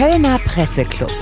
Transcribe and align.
Kölner 0.00 0.38
Presseclub. 0.38 1.12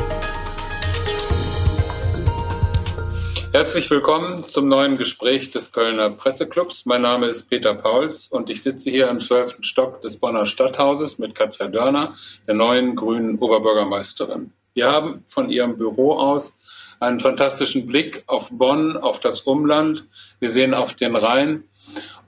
Herzlich 3.51 3.91
willkommen 3.91 4.45
zum 4.45 4.69
neuen 4.69 4.97
Gespräch 4.97 5.51
des 5.51 5.73
Kölner 5.73 6.11
Presseclubs. 6.11 6.87
Mein 6.87 7.03
Name 7.03 7.27
ist 7.27 7.51
Peter 7.51 7.75
Pauls 7.75 8.29
und 8.29 8.51
ich 8.51 8.63
sitze 8.63 8.91
hier 8.91 9.11
im 9.11 9.21
zwölften 9.21 9.65
Stock 9.65 10.01
des 10.03 10.19
Bonner 10.19 10.47
Stadthauses 10.47 11.19
mit 11.19 11.35
Katja 11.35 11.67
Dörner, 11.67 12.15
der 12.47 12.55
neuen 12.55 12.95
grünen 12.95 13.41
Oberbürgermeisterin. 13.41 14.53
Wir 14.75 14.93
haben 14.93 15.25
von 15.29 15.51
ihrem 15.51 15.77
Büro 15.77 16.13
aus 16.13 16.55
einen 17.01 17.19
fantastischen 17.19 17.85
Blick 17.85 18.23
auf 18.29 18.51
Bonn, 18.53 18.97
auf 18.97 19.19
das 19.19 19.41
Umland. 19.41 20.07
Wir 20.39 20.51
sehen 20.51 20.73
auf 20.73 20.95
den 20.95 21.17
Rhein 21.17 21.65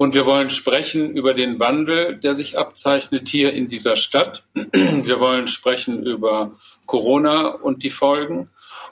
und 0.00 0.14
wir 0.14 0.24
wollen 0.24 0.50
sprechen 0.50 1.14
über 1.14 1.34
den 1.34 1.60
Wandel, 1.60 2.16
der 2.16 2.34
sich 2.34 2.56
abzeichnet 2.56 3.28
hier 3.28 3.52
in 3.52 3.68
dieser 3.68 3.96
Stadt. 3.96 4.44
Wir 4.72 5.20
wollen 5.20 5.46
sprechen 5.46 6.06
über 6.06 6.52
Corona 6.86 7.48
und 7.48 7.82
die 7.82 7.90
Folgen. 7.90 8.48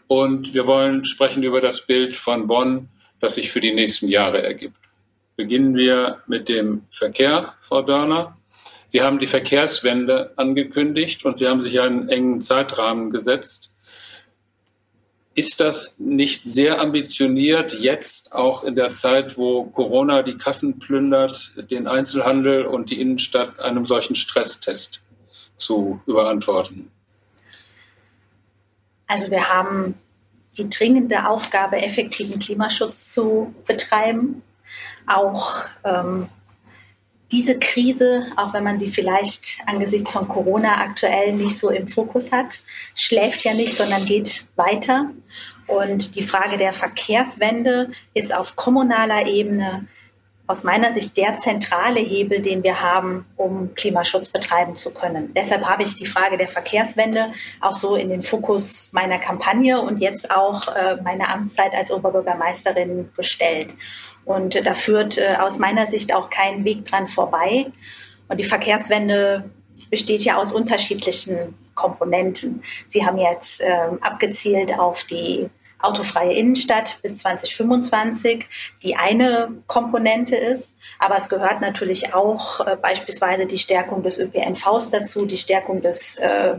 Und 0.06 0.52
wir 0.54 0.66
wollen 0.66 1.04
sprechen 1.04 1.42
über 1.42 1.60
das 1.60 1.86
Bild 1.86 2.16
von 2.16 2.46
Bonn, 2.46 2.88
das 3.20 3.36
sich 3.36 3.50
für 3.50 3.60
die 3.60 3.73
nächsten 3.73 4.09
Jahre 4.09 4.42
ergibt. 4.42 4.76
Beginnen 5.36 5.76
wir 5.76 6.23
mit 6.26 6.48
dem 6.48 6.82
Verkehr, 6.90 7.54
Frau 7.60 7.82
Dörner. 7.82 8.37
Sie 8.88 9.02
haben 9.02 9.18
die 9.18 9.26
Verkehrswende 9.26 10.32
angekündigt 10.37 11.24
und 11.24 11.38
Sie 11.38 11.46
haben 11.48 11.62
sich 11.62 11.80
einen 11.80 12.09
engen 12.09 12.40
Zeitrahmen 12.40 13.10
gesetzt. 13.10 13.73
Ist 15.38 15.60
das 15.60 15.95
nicht 15.98 16.42
sehr 16.42 16.80
ambitioniert, 16.80 17.73
jetzt 17.74 18.33
auch 18.33 18.65
in 18.65 18.74
der 18.74 18.92
Zeit, 18.95 19.38
wo 19.38 19.66
Corona 19.66 20.24
die 20.24 20.37
Kassen 20.37 20.80
plündert, 20.80 21.52
den 21.70 21.87
Einzelhandel 21.87 22.66
und 22.66 22.91
die 22.91 23.01
Innenstadt 23.01 23.60
einem 23.60 23.87
solchen 23.87 24.16
Stresstest 24.16 25.05
zu 25.56 26.01
überantworten? 26.06 26.90
Also 29.07 29.30
wir 29.30 29.49
haben 29.49 29.95
die 30.57 30.68
dringende 30.68 31.29
Aufgabe, 31.29 31.82
effektiven 31.82 32.40
Klimaschutz 32.40 33.15
zu 33.15 33.55
betreiben, 33.65 34.43
auch 35.07 35.66
ähm, 35.84 36.29
diese 37.30 37.59
Krise, 37.59 38.26
auch 38.37 38.54
wenn 38.54 38.65
man 38.65 38.79
sie 38.79 38.90
vielleicht 38.90 39.59
angesichts 39.66 40.10
von 40.10 40.29
Corona 40.29 40.80
aktuell 40.80 41.32
nicht 41.32 41.59
so 41.59 41.71
im 41.71 41.87
Fokus 41.87 42.32
hat, 42.32 42.60
schläft 42.95 43.45
ja 43.45 43.54
nicht, 43.54 43.76
sondern 43.76 44.04
geht 44.04 44.45
weiter. 44.57 45.10
Und 45.66 46.16
die 46.16 46.23
Frage 46.23 46.56
der 46.56 46.73
Verkehrswende 46.73 47.90
ist 48.15 48.34
auf 48.34 48.56
kommunaler 48.56 49.26
Ebene 49.26 49.87
aus 50.49 50.65
meiner 50.65 50.95
Sicht 50.95 51.18
der 51.18 51.37
zentrale 51.37 52.01
Hebel, 52.01 52.40
den 52.40 52.62
wir 52.62 52.80
haben, 52.80 53.26
um 53.37 53.74
Klimaschutz 53.74 54.30
betreiben 54.30 54.76
zu 54.76 54.95
können. 54.95 55.34
Deshalb 55.34 55.62
habe 55.66 55.82
ich 55.82 55.95
die 55.96 56.06
Frage 56.06 56.38
der 56.38 56.49
Verkehrswende 56.49 57.32
auch 57.60 57.74
so 57.74 57.96
in 57.96 58.09
den 58.09 58.23
Fokus 58.23 58.88
meiner 58.93 59.18
Kampagne 59.18 59.79
und 59.79 59.99
jetzt 59.99 60.30
auch 60.30 60.74
äh, 60.74 60.96
meine 61.04 61.29
Amtszeit 61.29 61.74
als 61.74 61.93
Oberbürgermeisterin 61.93 63.10
gestellt. 63.15 63.74
Und 64.28 64.66
da 64.66 64.75
führt 64.75 65.16
äh, 65.16 65.37
aus 65.41 65.59
meiner 65.59 65.87
Sicht 65.87 66.15
auch 66.15 66.28
kein 66.28 66.62
Weg 66.62 66.84
dran 66.84 67.06
vorbei. 67.06 67.72
Und 68.28 68.37
die 68.37 68.44
Verkehrswende 68.44 69.48
besteht 69.88 70.22
ja 70.22 70.37
aus 70.37 70.53
unterschiedlichen 70.53 71.54
Komponenten. 71.75 72.62
Sie 72.88 73.06
haben 73.06 73.16
jetzt 73.16 73.62
ähm, 73.62 73.99
abgezielt 74.03 74.78
auf 74.78 75.04
die 75.04 75.49
autofreie 75.81 76.34
Innenstadt 76.34 76.98
bis 77.03 77.16
2025 77.19 78.47
die 78.82 78.97
eine 78.97 79.50
Komponente 79.66 80.34
ist. 80.37 80.75
Aber 80.98 81.16
es 81.16 81.28
gehört 81.28 81.60
natürlich 81.60 82.15
auch 82.15 82.66
äh, 82.66 82.76
beispielsweise 82.76 83.44
die 83.47 83.59
Stärkung 83.59 84.03
des 84.03 84.19
ÖPNVs 84.19 84.88
dazu, 84.91 85.26
die 85.26 85.37
Stärkung 85.37 85.82
des 85.82 86.16
äh, 86.16 86.54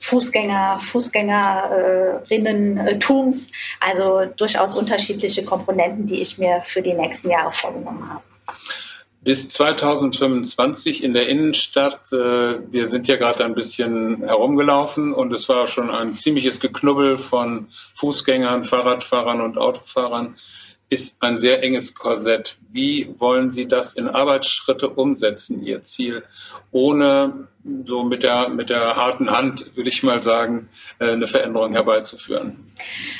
Fußgänger, 0.00 0.80
Fußgängerinnentums. 0.80 3.52
Also 3.80 4.24
durchaus 4.36 4.76
unterschiedliche 4.76 5.44
Komponenten, 5.44 6.06
die 6.06 6.20
ich 6.20 6.38
mir 6.38 6.62
für 6.64 6.82
die 6.82 6.94
nächsten 6.94 7.30
Jahre 7.30 7.52
vorgenommen 7.52 8.08
habe 8.08 8.22
bis 9.24 9.48
2025 9.48 11.02
in 11.02 11.14
der 11.14 11.28
Innenstadt. 11.28 12.12
Äh, 12.12 12.60
wir 12.70 12.88
sind 12.88 13.08
ja 13.08 13.16
gerade 13.16 13.44
ein 13.44 13.54
bisschen 13.54 14.22
herumgelaufen 14.22 15.12
und 15.12 15.32
es 15.32 15.48
war 15.48 15.66
schon 15.66 15.90
ein 15.90 16.14
ziemliches 16.14 16.60
Geknubbel 16.60 17.18
von 17.18 17.68
Fußgängern, 17.94 18.64
Fahrradfahrern 18.64 19.40
und 19.40 19.58
Autofahrern. 19.58 20.36
Ist 20.90 21.16
ein 21.22 21.38
sehr 21.38 21.62
enges 21.62 21.94
Korsett. 21.94 22.58
Wie 22.70 23.14
wollen 23.18 23.50
Sie 23.50 23.66
das 23.66 23.94
in 23.94 24.06
Arbeitsschritte 24.06 24.90
umsetzen, 24.90 25.64
Ihr 25.64 25.82
Ziel, 25.82 26.22
ohne 26.70 27.48
so 27.86 28.04
mit 28.04 28.22
der, 28.22 28.50
mit 28.50 28.68
der 28.68 28.94
harten 28.94 29.30
Hand, 29.30 29.74
würde 29.74 29.88
ich 29.88 30.02
mal 30.02 30.22
sagen, 30.22 30.68
äh, 30.98 31.12
eine 31.12 31.26
Veränderung 31.26 31.72
herbeizuführen? 31.72 32.62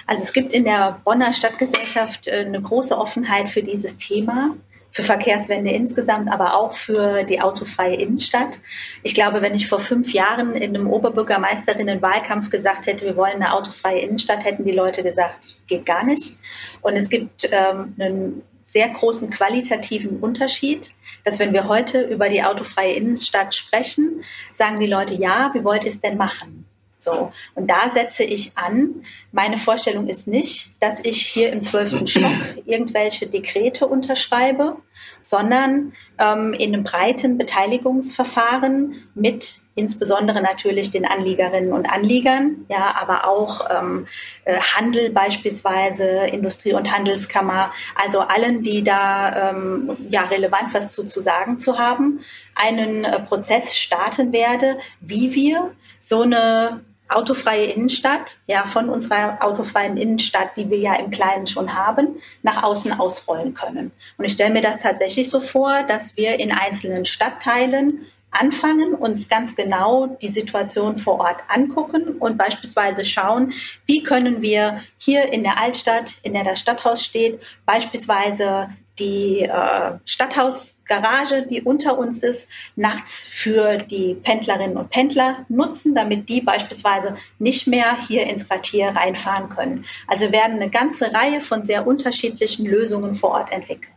Also 0.07 0.23
es 0.23 0.35
gibt 0.35 0.53
in 0.53 0.65
der 0.65 1.01
Bonner 1.03 1.33
Stadtgesellschaft 1.33 2.27
äh, 2.27 2.45
eine 2.47 2.61
große 2.61 2.97
Offenheit 2.97 3.49
für 3.49 3.63
dieses 3.63 3.97
Thema 3.97 4.55
für 4.95 5.03
Verkehrswende 5.03 5.73
insgesamt, 5.73 6.31
aber 6.31 6.55
auch 6.55 6.77
für 6.77 7.25
die 7.25 7.41
autofreie 7.41 7.97
Innenstadt. 7.97 8.61
Ich 9.03 9.13
glaube, 9.13 9.43
wenn 9.43 9.55
ich 9.55 9.67
vor 9.67 9.81
fünf 9.81 10.13
Jahren 10.13 10.55
in 10.55 10.75
einem 10.75 10.89
Oberbürgermeisterinnenwahlkampf 10.89 12.49
gesagt 12.49 12.87
hätte, 12.87 13.05
wir 13.05 13.17
wollen 13.17 13.43
eine 13.43 13.53
autofreie 13.53 13.99
Innenstadt, 13.99 14.45
hätten 14.45 14.65
die 14.65 14.73
Leute 14.73 15.03
gesagt, 15.03 15.57
geht 15.67 15.85
gar 15.85 16.05
nicht. 16.05 16.37
Und 16.81 16.95
es 16.95 17.09
gibt 17.09 17.49
ähm, 17.51 17.95
einen 17.99 18.43
sehr 18.67 18.89
großen 18.89 19.31
qualitativen 19.31 20.21
Unterschied, 20.21 20.93
dass 21.25 21.41
wenn 21.41 21.53
wir 21.53 21.67
heute 21.67 22.03
über 22.03 22.29
die 22.29 22.45
autofreie 22.45 22.93
Innenstadt 22.95 23.55
sprechen, 23.55 24.23
sagen 24.53 24.79
die 24.79 24.87
Leute, 24.87 25.15
ja, 25.15 25.51
wie 25.55 25.65
wollt 25.65 25.85
ihr 25.85 25.91
es 25.91 26.01
denn 26.01 26.17
machen? 26.17 26.64
So. 27.05 27.33
Und 27.55 27.71
da 27.71 27.91
setze 27.91 28.25
ich 28.25 28.57
an. 28.57 29.05
Meine 29.31 29.57
Vorstellung 29.57 30.09
ist 30.09 30.27
nicht, 30.27 30.83
dass 30.83 31.05
ich 31.05 31.27
hier 31.27 31.53
im 31.53 31.63
zwölften 31.63 32.07
Stock 32.07 32.33
irgendwelche 32.67 33.27
Dekrete 33.27 33.87
unterschreibe, 33.87 34.77
sondern 35.23 35.93
ähm, 36.19 36.55
in 36.55 36.75
einem 36.75 36.85
breiten 36.85 37.39
Beteiligungsverfahren 37.39 39.05
mit 39.15 39.61
insbesondere 39.77 40.41
natürlich 40.41 40.91
den 40.91 41.05
Anliegerinnen 41.05 41.73
und 41.73 41.87
Anliegern, 41.87 42.65
ja, 42.69 42.95
aber 43.01 43.27
auch 43.29 43.69
ähm, 43.71 44.07
äh, 44.45 44.61
Handel 44.61 45.11
beispielsweise, 45.11 46.27
Industrie- 46.27 46.75
und 46.75 46.93
Handelskammer, 46.93 47.73
also 48.01 48.21
allen, 48.21 48.63
die 48.63 48.85
da 48.85 49.51
ähm, 49.51 49.97
ja 50.11 50.23
relevant 50.23 50.73
was 50.73 50.93
zu, 50.93 51.05
zu 51.05 51.21
sagen 51.21 51.59
zu 51.59 51.79
haben, 51.79 52.21
einen 52.55 53.05
äh, 53.05 53.21
Prozess 53.21 53.77
starten 53.77 54.33
werde, 54.33 54.79
wie 55.01 55.35
wir 55.35 55.73
so 55.99 56.23
eine 56.23 56.85
autofreie 57.09 57.67
Innenstadt, 57.67 58.39
ja, 58.47 58.67
von 58.67 58.89
unserer 58.89 59.39
autofreien 59.43 59.97
Innenstadt, 59.97 60.57
die 60.57 60.71
wir 60.71 60.79
ja 60.79 60.95
im 60.95 61.11
Kleinen 61.11 61.47
schon 61.47 61.75
haben, 61.75 62.21
nach 62.43 62.63
außen 62.63 62.93
ausrollen 62.93 63.55
können. 63.55 63.93
Und 64.17 64.25
ich 64.25 64.33
stelle 64.33 64.53
mir 64.53 64.63
das 64.63 64.79
tatsächlich 64.79 65.29
so 65.29 65.41
vor, 65.41 65.83
dass 65.83 66.17
wir 66.17 66.41
in 66.41 66.53
einzelnen 66.53 67.05
Stadtteilen 67.05 68.07
anfangen, 68.31 68.95
uns 68.95 69.29
ganz 69.29 69.55
genau 69.55 70.07
die 70.21 70.29
Situation 70.29 70.99
vor 70.99 71.21
Ort 71.21 71.39
angucken 71.49 72.17
und 72.19 72.37
beispielsweise 72.37 73.05
schauen, 73.05 73.53
wie 73.87 74.03
können 74.03 74.43
wir 74.43 74.83
hier 74.99 75.33
in 75.33 75.45
der 75.45 75.61
Altstadt, 75.61 76.15
in 76.23 76.33
der 76.33 76.45
das 76.45 76.59
Stadthaus 76.59 77.05
steht, 77.05 77.41
beispielsweise 77.65 78.71
die 78.99 79.43
äh, 79.43 79.99
Stadthausgarage, 80.05 81.47
die 81.49 81.63
unter 81.63 81.99
uns 81.99 82.21
ist, 82.21 82.49
nachts 82.77 83.25
für 83.25 83.77
die 83.77 84.15
Pendlerinnen 84.15 84.77
und 84.77 84.91
Pendler 84.91 85.45
nutzen, 85.49 85.95
damit 85.95 86.29
die 86.29 86.41
beispielsweise 86.41 87.17
nicht 87.39 87.67
mehr 87.67 87.97
hier 88.07 88.27
ins 88.27 88.49
Quartier 88.49 88.89
reinfahren 88.89 89.49
können. 89.49 89.85
Also 90.07 90.31
werden 90.31 90.57
eine 90.57 90.71
ganze 90.71 91.13
Reihe 91.13 91.41
von 91.41 91.65
sehr 91.65 91.87
unterschiedlichen 91.87 92.67
Lösungen 92.67 93.15
vor 93.15 93.31
Ort 93.31 93.53
entwickeln. 93.53 93.93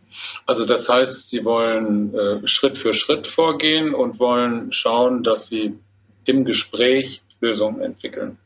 Also 0.46 0.66
das 0.66 0.90
heißt, 0.90 1.30
Sie 1.30 1.46
wollen 1.46 2.14
äh, 2.16 2.48
Schritt 2.48 2.78
für 2.78 2.94
Schritt 2.94 3.28
vorgehen 3.28 3.94
und 3.94 4.20
wollen 4.20 4.72
schauen, 4.72 5.22
dass 5.22 5.48
Sie 5.48 5.78
im 6.26 6.44
Gespräch 6.44 7.22
Lösungen 7.40 7.82
entwickeln. 7.82 8.38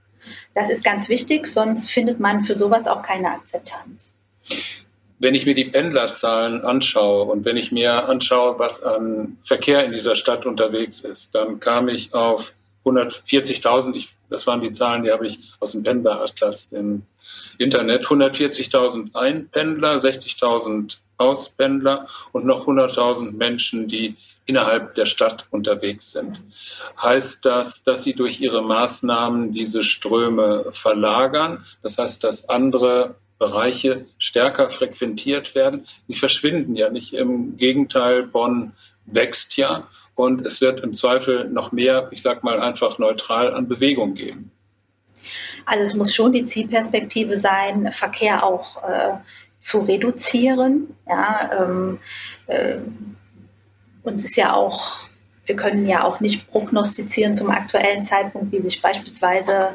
Das 0.54 0.70
ist 0.70 0.84
ganz 0.84 1.08
wichtig, 1.08 1.48
sonst 1.48 1.90
findet 1.90 2.20
man 2.20 2.44
für 2.44 2.56
sowas 2.56 2.88
auch 2.88 3.02
keine 3.02 3.30
Akzeptanz 3.32 4.12
wenn 5.22 5.36
ich 5.36 5.46
mir 5.46 5.54
die 5.54 5.66
Pendlerzahlen 5.66 6.66
anschaue 6.66 7.26
und 7.26 7.46
wenn 7.46 7.56
ich 7.56 7.72
mir 7.72 8.10
anschaue, 8.10 8.58
was 8.58 8.82
an 8.82 9.38
Verkehr 9.44 9.86
in 9.86 9.92
dieser 9.92 10.16
Stadt 10.16 10.48
unterwegs 10.48 11.02
ist, 11.02 11.36
dann 11.36 11.60
kam 11.60 11.88
ich 11.90 12.14
auf 12.14 12.54
140.000, 12.86 14.08
das 14.32 14.48
waren 14.48 14.62
die 14.62 14.72
Zahlen, 14.72 15.04
die 15.04 15.12
habe 15.12 15.28
ich 15.28 15.40
aus 15.60 15.74
dem 15.74 15.84
Pendleratlas 15.84 16.70
im 16.72 17.04
Internet, 17.60 18.06
140.000 18.06 19.14
Einpendler, 19.14 19.98
60.000 19.98 20.98
Auspendler 21.18 22.08
und 22.32 22.46
noch 22.46 22.66
100.000 22.66 23.34
Menschen, 23.34 23.88
die 23.88 24.16
innerhalb 24.48 24.96
der 24.96 25.06
Stadt 25.06 25.46
unterwegs 25.52 26.14
sind. 26.14 26.42
Heißt 27.00 27.46
das, 27.46 27.84
dass 27.84 28.04
sie 28.04 28.16
durch 28.16 28.42
ihre 28.42 28.64
Maßnahmen 28.64 29.54
diese 29.54 29.84
Ströme 29.84 30.66
verlagern? 30.72 31.64
Das 31.84 32.00
heißt, 32.00 32.24
dass 32.24 32.50
andere 32.50 33.16
Bereiche 33.42 34.06
stärker 34.20 34.70
frequentiert 34.70 35.56
werden. 35.56 35.88
Die 36.08 36.14
verschwinden 36.14 36.76
ja 36.76 36.92
nicht. 36.92 37.14
Im 37.14 37.58
Gegenteil, 37.58 38.28
Bonn 38.28 38.74
wächst 39.08 39.58
ja 39.58 39.88
und 40.14 40.46
es 40.46 40.62
wird 40.62 40.82
im 40.82 40.94
Zweifel 40.96 41.50
noch 41.50 41.72
mehr, 41.72 42.08
ich 42.12 42.22
sage 42.22 42.42
mal 42.44 42.62
einfach 42.62 43.00
neutral, 43.00 43.52
an 43.52 43.68
Bewegung 43.68 44.14
geben. 44.14 44.52
Also 45.66 45.84
es 45.84 45.96
muss 45.96 46.14
schon 46.14 46.34
die 46.34 46.46
Zielperspektive 46.46 47.36
sein, 47.36 47.92
Verkehr 47.92 48.44
auch 48.44 48.84
äh, 48.84 49.14
zu 49.58 49.80
reduzieren. 49.80 50.96
Ja, 51.08 51.50
ähm, 51.64 51.98
äh, 52.46 52.76
uns 54.04 54.24
ist 54.24 54.36
ja 54.36 54.54
auch, 54.54 55.08
wir 55.48 55.56
können 55.56 55.88
ja 55.88 56.04
auch 56.04 56.20
nicht 56.20 56.48
prognostizieren 56.52 57.34
zum 57.34 57.50
aktuellen 57.50 58.06
Zeitpunkt, 58.06 58.52
wie 58.52 58.62
sich 58.62 58.80
beispielsweise 58.84 59.70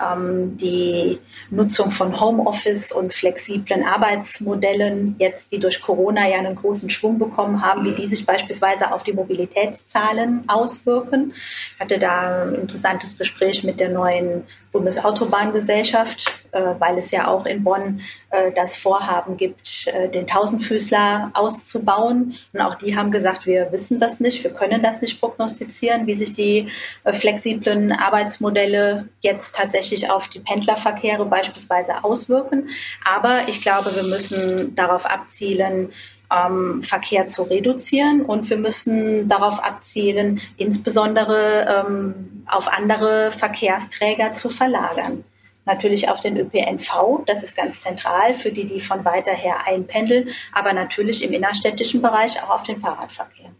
die 0.00 1.18
Nutzung 1.50 1.90
von 1.90 2.20
Homeoffice 2.20 2.92
und 2.92 3.12
flexiblen 3.12 3.84
Arbeitsmodellen, 3.84 5.16
jetzt 5.18 5.52
die 5.52 5.58
durch 5.58 5.80
Corona 5.80 6.28
ja 6.28 6.38
einen 6.38 6.56
großen 6.56 6.90
Schwung 6.90 7.18
bekommen 7.18 7.62
haben, 7.62 7.84
wie 7.84 7.92
die 7.92 8.06
sich 8.06 8.24
beispielsweise 8.24 8.92
auf 8.92 9.02
die 9.02 9.12
Mobilitätszahlen 9.12 10.44
auswirken. 10.48 11.32
Ich 11.74 11.80
hatte 11.80 11.98
da 11.98 12.44
ein 12.44 12.54
interessantes 12.54 13.18
Gespräch 13.18 13.64
mit 13.64 13.80
der 13.80 13.90
neuen 13.90 14.44
Bundesautobahngesellschaft, 14.72 16.26
äh, 16.52 16.60
weil 16.78 16.98
es 16.98 17.10
ja 17.10 17.28
auch 17.28 17.46
in 17.46 17.64
Bonn 17.64 18.00
äh, 18.30 18.52
das 18.52 18.76
Vorhaben 18.76 19.36
gibt, 19.36 19.86
äh, 19.86 20.08
den 20.08 20.26
Tausendfüßler 20.26 21.30
auszubauen. 21.34 22.34
Und 22.52 22.60
auch 22.60 22.74
die 22.76 22.96
haben 22.96 23.10
gesagt, 23.10 23.46
wir 23.46 23.72
wissen 23.72 23.98
das 23.98 24.20
nicht, 24.20 24.44
wir 24.44 24.52
können 24.52 24.82
das 24.82 25.00
nicht 25.00 25.20
prognostizieren, 25.20 26.06
wie 26.06 26.14
sich 26.14 26.32
die 26.32 26.68
flexiblen 27.12 27.92
Arbeitsmodelle 27.92 29.08
jetzt 29.20 29.54
tatsächlich 29.54 29.87
auf 30.10 30.28
die 30.28 30.40
Pendlerverkehre 30.40 31.24
beispielsweise 31.24 32.04
auswirken. 32.04 32.68
Aber 33.04 33.48
ich 33.48 33.60
glaube, 33.60 33.94
wir 33.94 34.04
müssen 34.04 34.74
darauf 34.74 35.06
abzielen, 35.06 35.90
ähm, 36.30 36.82
Verkehr 36.82 37.28
zu 37.28 37.44
reduzieren 37.44 38.22
und 38.22 38.50
wir 38.50 38.56
müssen 38.56 39.28
darauf 39.28 39.62
abzielen, 39.62 40.40
insbesondere 40.56 41.86
ähm, 41.86 42.44
auf 42.46 42.68
andere 42.68 43.30
Verkehrsträger 43.30 44.32
zu 44.32 44.48
verlagern. 44.48 45.24
Natürlich 45.64 46.08
auf 46.08 46.20
den 46.20 46.38
ÖPNV, 46.38 47.24
das 47.26 47.42
ist 47.42 47.56
ganz 47.56 47.82
zentral 47.82 48.34
für 48.34 48.50
die, 48.50 48.64
die 48.64 48.80
von 48.80 49.04
weiter 49.04 49.32
her 49.32 49.66
einpendeln, 49.66 50.30
aber 50.52 50.72
natürlich 50.72 51.22
im 51.22 51.32
innerstädtischen 51.32 52.00
Bereich 52.00 52.42
auch 52.42 52.50
auf 52.50 52.62
den 52.62 52.80
Fahrradverkehr. 52.80 53.50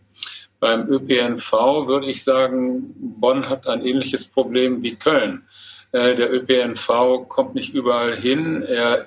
Beim 0.61 0.89
ÖPNV 0.89 1.53
würde 1.87 2.11
ich 2.11 2.25
sagen, 2.25 2.95
Bonn 2.99 3.49
hat 3.49 3.67
ein 3.67 3.85
ähnliches 3.85 4.27
Problem 4.27 4.83
wie 4.83 4.97
Köln. 4.97 5.43
Äh, 5.93 6.17
der 6.17 6.33
ÖPNV 6.33 7.29
kommt 7.29 7.55
nicht 7.55 7.75
überall 7.75 8.17
hin. 8.17 8.63
Er 8.63 9.07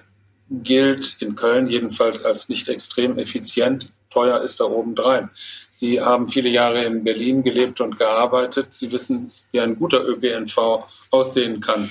gilt 0.49 1.21
in 1.21 1.35
Köln 1.35 1.67
jedenfalls 1.67 2.25
als 2.25 2.49
nicht 2.49 2.67
extrem 2.67 3.17
effizient. 3.17 3.91
Teuer 4.09 4.41
ist 4.41 4.59
da 4.59 4.65
obendrein. 4.65 5.29
Sie 5.69 6.01
haben 6.01 6.27
viele 6.27 6.49
Jahre 6.49 6.83
in 6.83 7.03
Berlin 7.03 7.43
gelebt 7.43 7.79
und 7.79 7.97
gearbeitet. 7.97 8.73
Sie 8.73 8.91
wissen, 8.91 9.31
wie 9.51 9.61
ein 9.61 9.77
guter 9.77 10.03
ÖPNV 10.05 10.83
aussehen 11.11 11.61
kann. 11.61 11.89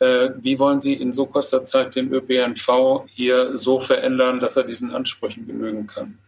Äh, 0.00 0.30
wie 0.40 0.58
wollen 0.58 0.80
Sie 0.80 0.94
in 0.94 1.12
so 1.12 1.26
kurzer 1.26 1.64
Zeit 1.64 1.94
den 1.94 2.12
ÖPNV 2.12 3.04
hier 3.14 3.58
so 3.58 3.80
verändern, 3.80 4.40
dass 4.40 4.56
er 4.56 4.64
diesen 4.64 4.92
Ansprüchen 4.92 5.46
genügen 5.46 5.86
kann? 5.86 6.18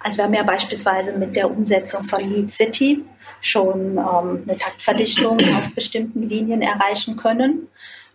Also 0.00 0.18
wir 0.18 0.24
haben 0.24 0.34
ja 0.34 0.42
beispielsweise 0.42 1.16
mit 1.16 1.34
der 1.34 1.50
Umsetzung 1.50 2.04
von 2.04 2.28
Lead 2.28 2.52
City 2.52 3.04
schon 3.42 3.98
ähm, 3.98 4.44
eine 4.46 4.56
Taktverdichtung 4.58 5.38
auf 5.58 5.74
bestimmten 5.74 6.28
Linien 6.28 6.62
erreichen 6.62 7.16
können. 7.16 7.68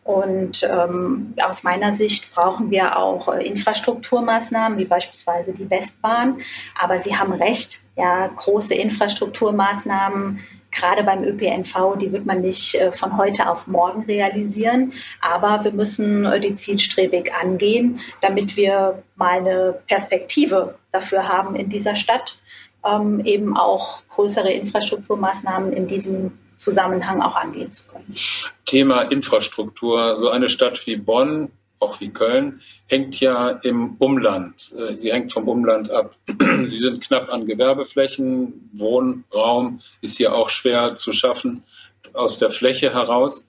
Und 0.08 0.64
ähm, 0.64 1.34
aus 1.44 1.64
meiner 1.64 1.92
Sicht 1.92 2.34
brauchen 2.34 2.72
wir 2.72 2.98
auch 2.98 3.28
äh, 3.28 3.46
Infrastrukturmaßnahmen, 3.46 4.78
wie 4.78 4.86
beispielsweise 4.86 5.52
die 5.52 5.70
Westbahn. 5.70 6.40
Aber 6.82 7.00
Sie 7.00 7.18
haben 7.18 7.34
recht, 7.34 7.82
ja, 7.98 8.28
große 8.28 8.74
Infrastrukturmaßnahmen, 8.74 10.40
gerade 10.72 11.04
beim 11.04 11.26
ÖPNV, 11.26 11.98
die 12.00 12.14
wird 12.14 12.26
man 12.26 12.40
nicht 12.40 12.76
äh, 12.76 12.94
von 12.94 13.18
heute 13.18 13.50
auf 13.50 13.68
morgen 13.68 14.04
realisieren. 14.04 14.94
Aber 15.20 15.66
wir 15.66 15.74
müssen 15.74 16.24
äh, 16.26 16.40
die 16.40 16.56
zielstrebig 16.56 17.34
angehen, 17.34 18.00
damit 18.22 18.56
wir 18.56 19.04
mal 19.18 19.40
eine 19.40 19.78
Perspektive 19.88 20.76
dafür 20.94 21.28
haben 21.28 21.58
in 21.58 21.70
dieser 21.70 21.98
Stadt, 21.98 22.38
ähm, 22.86 23.26
eben 23.26 23.58
auch 23.58 24.02
größere 24.10 24.52
Infrastrukturmaßnahmen 24.52 25.74
in 25.74 25.88
diesem 25.88 26.38
Zusammenhang 26.58 27.22
auch 27.22 27.36
angehen 27.36 27.72
zu 27.72 27.88
können. 27.88 28.16
Thema 28.66 29.04
Infrastruktur. 29.04 30.18
So 30.20 30.30
eine 30.30 30.50
Stadt 30.50 30.86
wie 30.88 30.98
Bonn, 30.98 31.52
auch 31.80 32.00
wie 32.00 32.10
Köln, 32.10 32.62
hängt 32.88 33.20
ja 33.20 33.50
im 33.50 33.96
Umland. 34.00 34.74
Äh, 34.78 34.98
sie 34.98 35.12
hängt 35.12 35.32
vom 35.32 35.48
Umland 35.48 35.92
ab. 35.92 36.16
Sie 36.64 36.78
sind 36.78 37.02
knapp 37.02 37.32
an 37.32 37.46
Gewerbeflächen. 37.46 38.70
Wohnraum 38.74 39.82
ist 40.02 40.18
hier 40.18 40.34
auch 40.34 40.50
schwer 40.50 40.96
zu 40.96 41.12
schaffen 41.12 41.64
aus 42.14 42.40
der 42.40 42.50
Fläche 42.50 42.94
heraus. 42.94 43.46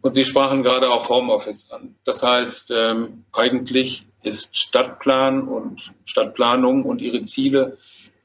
Und 0.00 0.14
Sie 0.14 0.24
sprachen 0.24 0.62
gerade 0.62 0.90
auch 0.90 1.08
Homeoffice 1.08 1.70
an. 1.70 1.94
Das 2.04 2.22
heißt, 2.22 2.72
ähm, 2.74 3.24
eigentlich 3.32 4.06
ist 4.22 4.56
Stadtplan 4.56 5.42
und 5.42 5.92
Stadtplanung 6.04 6.84
und 6.84 7.02
ihre 7.02 7.24
Ziele 7.24 7.76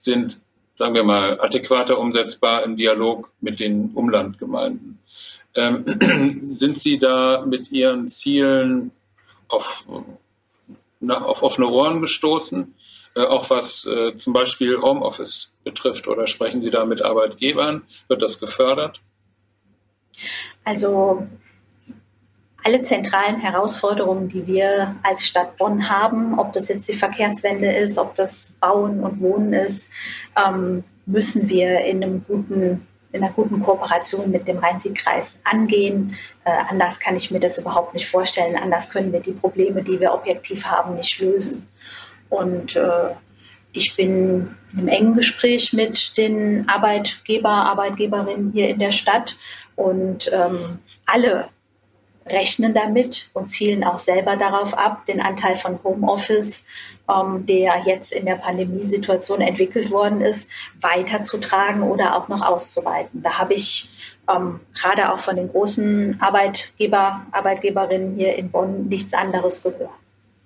sind 0.04 0.42
sagen 0.78 0.96
wir 0.96 1.04
mal, 1.04 1.40
adäquater 1.40 2.00
umsetzbar 2.00 2.64
im 2.64 2.78
Dialog 2.78 3.32
mit 3.42 3.60
den 3.60 3.92
Umlandgemeinden. 3.94 5.00
Ähm, 5.56 6.42
sind 6.44 6.78
Sie 6.78 6.98
da 6.98 7.46
mit 7.46 7.72
Ihren 7.72 8.08
Zielen 8.08 8.92
auf, 9.48 9.86
na, 11.00 11.24
auf 11.24 11.44
offene 11.44 11.68
Ohren 11.68 12.02
gestoßen, 12.02 12.74
äh, 13.16 13.22
auch 13.22 13.50
was 13.50 13.86
äh, 13.86 14.18
zum 14.18 14.34
Beispiel 14.34 14.82
Homeoffice 14.82 15.52
betrifft? 15.64 16.08
Oder 16.08 16.28
sprechen 16.28 16.62
Sie 16.62 16.72
da 16.72 16.86
mit 16.86 17.04
Arbeitgebern? 17.04 17.84
Wird 18.08 18.22
das 18.22 18.40
gefördert? 18.40 19.00
Also 20.64 21.28
alle 22.64 22.82
zentralen 22.82 23.40
Herausforderungen, 23.40 24.30
die 24.30 24.48
wir 24.48 24.96
als 25.04 25.26
Stadt 25.26 25.58
Bonn 25.58 25.90
haben, 25.90 26.40
ob 26.40 26.54
das 26.54 26.70
jetzt 26.70 26.88
die 26.88 26.94
Verkehrswende 26.94 27.72
ist, 27.72 27.98
ob 27.98 28.16
das 28.16 28.54
Bauen 28.60 29.02
und 29.02 29.22
Wohnen 29.22 29.54
ist, 29.54 29.90
ähm, 30.38 30.84
müssen 31.06 31.50
wir 31.50 31.82
in 31.82 32.04
einem 32.04 32.26
guten 32.26 32.88
in 33.12 33.24
einer 33.24 33.32
guten 33.32 33.62
Kooperation 33.62 34.32
mit 34.32 34.48
dem 34.48 34.58
Rhein-Sieg-Kreis 34.58 35.38
angehen. 35.44 36.16
Äh, 36.46 36.52
anders 36.68 37.00
kann 37.00 37.16
ich 37.16 37.30
mir 37.30 37.40
das 37.40 37.60
überhaupt 37.60 37.94
nicht 37.94 38.10
vorstellen. 38.10 38.56
Anders 38.56 38.90
können 38.90 39.14
wir 39.14 39.20
die 39.20 39.34
Probleme, 39.34 39.84
die 39.84 40.00
wir 40.00 40.14
objektiv 40.14 40.66
haben, 40.66 40.96
nicht 40.96 41.20
lösen. 41.20 41.68
Und 42.30 42.76
äh, 42.76 43.12
ich 43.72 43.96
bin 43.96 44.56
im 44.76 44.88
engen 44.88 45.16
Gespräch 45.16 45.74
mit 45.74 46.18
den 46.18 46.68
Arbeitgeber, 46.68 47.50
Arbeitgeberinnen 47.50 48.52
hier 48.52 48.70
in 48.70 48.80
der 48.80 48.92
Stadt 48.92 49.38
und 49.76 50.32
ähm, 50.34 50.80
alle 51.06 51.50
rechnen 52.26 52.74
damit 52.74 53.30
und 53.34 53.48
zielen 53.48 53.84
auch 53.84 54.00
selber 54.00 54.36
darauf 54.38 54.74
ab, 54.74 55.06
den 55.06 55.22
Anteil 55.22 55.56
von 55.56 55.80
Homeoffice, 55.84 56.64
ähm, 57.10 57.46
der 57.46 57.84
jetzt 57.86 58.12
in 58.12 58.26
der 58.26 58.36
Pandemiesituation 58.36 59.42
entwickelt 59.42 59.92
worden 59.92 60.22
ist, 60.22 60.50
weiterzutragen 60.80 61.84
oder 61.84 62.16
auch 62.16 62.28
noch 62.28 62.42
auszuweiten. 62.42 63.22
Da 63.22 63.38
habe 63.40 63.54
ich 63.54 63.94
ähm, 64.34 64.62
gerade 64.74 65.12
auch 65.12 65.20
von 65.20 65.36
den 65.36 65.50
großen 65.50 66.18
Arbeitgeber, 66.22 67.26
Arbeitgeberinnen 67.32 68.16
hier 68.16 68.36
in 68.36 68.52
Bonn 68.52 68.88
nichts 68.88 69.14
anderes 69.14 69.62
gehört. 69.62 69.90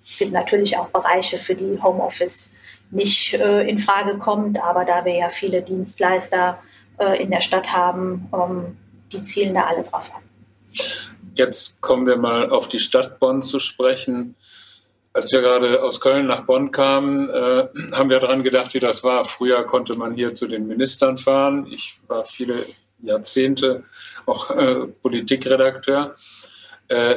Es 0.08 0.18
gibt 0.18 0.32
natürlich 0.32 0.76
auch 0.76 0.88
Bereiche, 0.88 1.38
für 1.38 1.54
die 1.54 1.78
Homeoffice 1.82 2.54
nicht 2.90 3.34
äh, 3.34 3.68
in 3.68 3.78
Frage 3.78 4.18
kommt, 4.18 4.58
aber 4.58 4.84
da 4.84 5.04
wir 5.04 5.14
ja 5.14 5.28
viele 5.28 5.62
Dienstleister 5.62 6.60
äh, 6.98 7.22
in 7.22 7.30
der 7.30 7.42
Stadt 7.42 7.72
haben, 7.72 8.28
ähm, 8.32 8.76
die 9.12 9.22
zielen 9.22 9.54
da 9.54 9.62
alle 9.62 9.82
drauf 9.82 10.10
ab. 10.14 10.22
Jetzt 11.38 11.80
kommen 11.80 12.04
wir 12.04 12.16
mal 12.16 12.50
auf 12.50 12.68
die 12.68 12.80
Stadt 12.80 13.20
Bonn 13.20 13.44
zu 13.44 13.60
sprechen. 13.60 14.34
Als 15.12 15.32
wir 15.32 15.40
gerade 15.40 15.80
aus 15.84 16.00
Köln 16.00 16.26
nach 16.26 16.46
Bonn 16.46 16.72
kamen, 16.72 17.30
äh, 17.30 17.68
haben 17.92 18.10
wir 18.10 18.18
daran 18.18 18.42
gedacht, 18.42 18.74
wie 18.74 18.80
das 18.80 19.04
war. 19.04 19.24
Früher 19.24 19.62
konnte 19.62 19.94
man 19.94 20.14
hier 20.14 20.34
zu 20.34 20.48
den 20.48 20.66
Ministern 20.66 21.16
fahren. 21.16 21.68
Ich 21.70 22.00
war 22.08 22.24
viele 22.24 22.66
Jahrzehnte 23.00 23.84
auch 24.26 24.50
äh, 24.50 24.86
Politikredakteur. 25.00 26.16
Äh, 26.88 27.14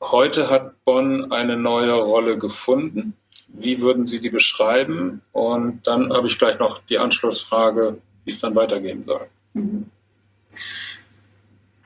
heute 0.00 0.48
hat 0.48 0.84
Bonn 0.84 1.32
eine 1.32 1.56
neue 1.56 1.94
Rolle 1.94 2.38
gefunden. 2.38 3.16
Wie 3.48 3.80
würden 3.80 4.06
Sie 4.06 4.20
die 4.20 4.30
beschreiben? 4.30 5.22
Und 5.32 5.84
dann 5.88 6.12
habe 6.12 6.28
ich 6.28 6.38
gleich 6.38 6.60
noch 6.60 6.78
die 6.88 6.98
Anschlussfrage, 6.98 7.98
wie 8.24 8.30
es 8.30 8.38
dann 8.38 8.54
weitergehen 8.54 9.02
soll. 9.02 9.26
Mhm. 9.54 9.90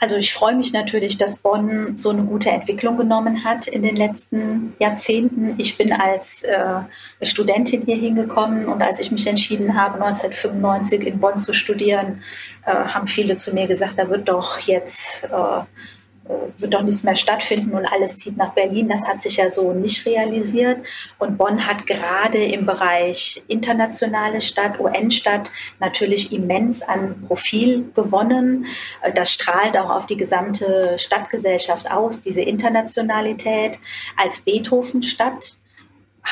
Also 0.01 0.17
ich 0.17 0.33
freue 0.33 0.57
mich 0.57 0.73
natürlich, 0.73 1.19
dass 1.19 1.37
Bonn 1.37 1.97
so 1.99 2.09
eine 2.09 2.23
gute 2.23 2.51
Entwicklung 2.51 2.97
genommen 2.97 3.45
hat 3.45 3.67
in 3.67 3.83
den 3.83 3.97
letzten 3.97 4.73
Jahrzehnten. 4.79 5.55
Ich 5.59 5.77
bin 5.77 5.93
als 5.93 6.43
äh, 6.43 6.81
Studentin 7.21 7.83
hier 7.83 7.97
hingekommen 7.97 8.67
und 8.67 8.83
als 8.83 8.99
ich 8.99 9.13
mich 9.13 9.27
entschieden 9.27 9.75
habe, 9.75 10.03
1995 10.03 11.07
in 11.07 11.21
Bonn 11.21 11.39
zu 11.39 11.53
studieren, 11.53 12.23
äh, 12.65 12.73
haben 12.73 13.09
viele 13.09 13.37
zu 13.37 13.55
mir 13.55 13.67
gesagt, 13.67 13.99
da 13.99 14.09
wird 14.09 14.27
doch 14.31 14.59
jetzt 14.61 15.25
äh, 15.25 15.63
wird 16.59 16.75
doch 16.75 16.83
nichts 16.83 17.03
mehr 17.03 17.17
stattfinden 17.17 17.73
und 17.75 17.87
alles 17.87 18.17
zieht 18.17 18.37
nach 18.37 18.53
Berlin. 18.53 18.89
Das 18.89 19.07
hat 19.07 19.23
sich 19.23 19.37
ja 19.37 19.51
so 19.51 19.73
nicht 19.73 20.07
realisiert. 20.07 20.79
Und 21.19 21.39
Bonn 21.39 21.67
hat 21.67 21.87
gerade 21.87 22.39
im 22.39 22.67
Bereich 22.67 23.43
internationale 23.49 24.41
Stadt, 24.41 24.79
UN-Stadt 24.79 25.51
natürlich 25.79 26.33
immens 26.33 26.83
an 26.83 27.25
Profil 27.27 27.91
gewonnen. 27.95 28.67
Äh, 29.03 29.13
das 29.13 29.33
strahlt 29.33 29.77
auch 29.77 29.91
auf 29.91 30.07
die 30.07 30.17
gesamte 30.17 30.99
Stadtgesellschaft 30.99 31.91
aus, 31.91 32.21
diese 32.21 32.43
Internationalität 32.43 33.79
als 34.17 34.41
Beethoven-Stadt 34.41 35.57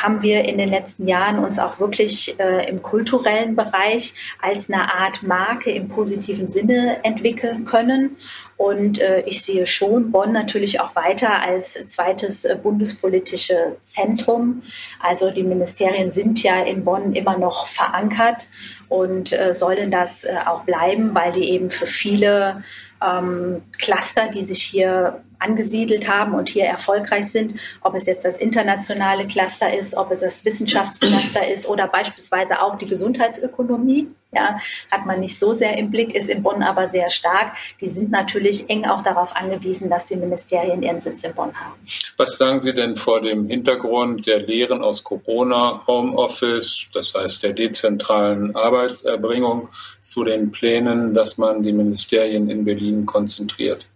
haben 0.03 0.23
wir 0.23 0.45
in 0.45 0.59
den 0.59 0.69
letzten 0.69 1.09
Jahren 1.09 1.39
uns 1.39 1.59
auch 1.59 1.79
wirklich 1.81 2.39
äh, 2.39 2.69
im 2.69 2.83
kulturellen 2.83 3.57
Bereich 3.57 4.15
als 4.41 4.71
eine 4.71 4.95
Art 4.95 5.23
Marke 5.23 5.71
im 5.71 5.89
positiven 5.89 6.51
Sinne 6.51 7.05
entwickeln 7.05 7.65
können. 7.65 8.17
Und 8.57 9.01
äh, 9.01 9.21
ich 9.21 9.43
sehe 9.43 9.67
schon 9.67 10.11
Bonn 10.11 10.33
natürlich 10.33 10.81
auch 10.81 10.97
weiter 10.97 11.43
als 11.43 11.75
zweites 11.87 12.45
äh, 12.45 12.57
bundespolitische 12.61 13.77
Zentrum. 13.83 14.63
Also 15.01 15.31
die 15.31 15.45
Ministerien 15.45 16.13
sind 16.13 16.43
ja 16.43 16.61
in 16.63 16.85
Bonn 16.85 17.15
immer 17.15 17.39
noch 17.39 17.67
verankert 17.69 18.49
und 18.89 19.33
äh, 19.33 19.55
sollen 19.55 19.91
das 19.91 20.25
äh, 20.25 20.37
auch 20.47 20.65
bleiben, 20.65 21.15
weil 21.15 21.33
die 21.33 21.51
eben 21.51 21.71
für 21.71 21.87
viele 21.87 22.65
ähm, 23.01 23.63
Cluster, 23.79 24.29
die 24.29 24.45
sich 24.45 24.63
hier 24.63 25.23
angesiedelt 25.39 26.09
haben 26.09 26.35
und 26.35 26.49
hier 26.49 26.65
erfolgreich 26.65 27.31
sind, 27.31 27.55
ob 27.81 27.95
es 27.95 28.07
jetzt 28.07 28.25
das 28.25 28.39
internationale 28.39 29.27
Cluster 29.27 29.73
ist, 29.73 29.97
ob 29.97 30.11
es 30.11 30.21
das 30.21 30.45
Wissenschaftscluster 30.45 31.49
ist 31.49 31.69
oder 31.69 31.87
beispielsweise 31.87 32.63
auch 32.63 32.79
die 32.79 32.87
Gesundheitsökonomie. 32.87 34.09
Ja, 34.31 34.59
hat 34.91 35.07
man 35.07 35.21
nicht 35.21 35.39
so 35.39 35.55
sehr 35.55 35.79
im 35.79 35.91
Blick, 35.91 36.15
ist 36.15 36.29
in 36.29 36.43
Bonn 36.43 36.63
aber 36.63 36.91
sehr 36.91 37.09
stark. 37.09 37.57
Die 37.81 37.87
sind 37.87 38.11
natürlich 38.11 38.69
eng 38.69 38.85
auch 38.85 39.03
darauf 39.03 39.35
angewiesen, 39.35 39.89
dass 39.89 40.05
die 40.05 40.17
Ministerien 40.17 40.83
ihren 40.83 41.01
Sitz 41.01 41.25
in 41.25 41.35
Bonn 41.35 41.55
haben. 41.59 41.73
Was 42.19 42.37
sagen 42.37 42.61
Sie 42.61 42.75
denn 42.75 42.97
vor 42.97 43.23
dem 43.23 43.49
Hintergrund 43.49 44.27
der 44.27 44.41
Lehren 44.41 44.83
aus 44.83 45.03
Corona, 45.03 45.83
Homeoffice, 45.87 46.89
das 46.93 47.15
heißt 47.15 47.43
der 47.43 47.55
dezentralen 47.55 48.55
Arbeitserbringung, 48.55 49.71
zu 50.01 50.25
den 50.25 50.51
Plänen, 50.51 51.15
dass 51.15 51.39
man 51.39 51.63
die 51.63 51.73
Ministerien 51.73 52.51
in 52.51 52.67
Berlin 52.67 53.07
konzentriert? 53.07 53.87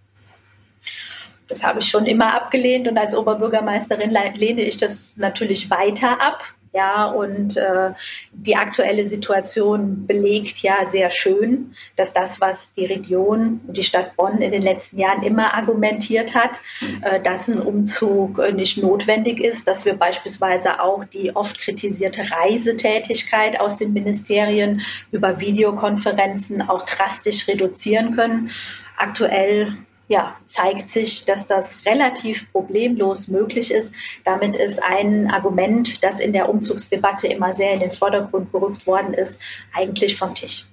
Das 1.53 1.65
habe 1.65 1.81
ich 1.81 1.87
schon 1.87 2.07
immer 2.07 2.35
abgelehnt 2.35 2.89
und 2.89 2.97
als 2.97 3.15
Oberbürgermeisterin 3.15 4.11
lehne 4.11 4.63
ich 4.63 4.79
das 4.79 5.15
natürlich 5.19 5.71
weiter 5.71 6.19
ab. 6.23 6.43
Ja, 6.75 7.05
und 7.05 7.59
äh, 7.59 7.91
die 8.33 8.57
aktuelle 8.57 9.07
Situation 9.07 10.07
belegt 10.07 10.61
ja 10.63 10.87
sehr 10.91 11.11
schön, 11.11 11.75
dass 11.97 12.15
das, 12.15 12.41
was 12.41 12.73
die 12.73 12.87
Region 12.87 13.61
und 13.67 13.77
die 13.77 13.85
Stadt 13.85 14.17
Bonn 14.17 14.41
in 14.41 14.53
den 14.53 14.63
letzten 14.63 14.99
Jahren 14.99 15.23
immer 15.23 15.53
argumentiert 15.53 16.35
hat, 16.35 16.63
äh, 17.03 17.21
dass 17.21 17.49
ein 17.49 17.61
Umzug 17.61 18.39
äh, 18.39 18.53
nicht 18.53 18.79
notwendig 18.79 19.39
ist, 19.39 19.69
dass 19.69 19.85
wir 19.85 19.93
beispielsweise 19.93 20.81
auch 20.81 21.05
die 21.05 21.37
oft 21.37 21.59
kritisierte 21.59 22.23
Reisetätigkeit 22.31 23.61
aus 23.61 23.77
den 23.77 23.93
Ministerien 23.93 24.81
über 25.11 25.41
Videokonferenzen 25.41 26.67
auch 26.71 26.87
drastisch 26.87 27.47
reduzieren 27.49 28.17
können. 28.17 28.51
Aktuell 28.97 29.77
ja, 30.09 30.37
zeigt 30.47 30.91
sich, 30.91 31.25
dass 31.25 31.47
das 31.47 31.85
relativ 31.87 32.51
problemlos 32.53 33.29
möglich 33.29 33.71
ist. 33.71 33.95
Damit 34.25 34.57
ist 34.57 34.83
ein 34.83 35.31
Argument, 35.31 36.03
das 36.03 36.21
in 36.21 36.33
der 36.33 36.49
Umzugsdebatte 36.49 37.29
immer 37.29 37.55
sehr 37.55 37.75
in 37.75 37.81
den 37.81 37.93
Vordergrund 37.93 38.53
gerückt 38.53 38.87
worden 38.87 39.15
ist, 39.15 39.41
eigentlich 39.73 40.17
vom 40.17 40.35
Tisch. 40.35 40.67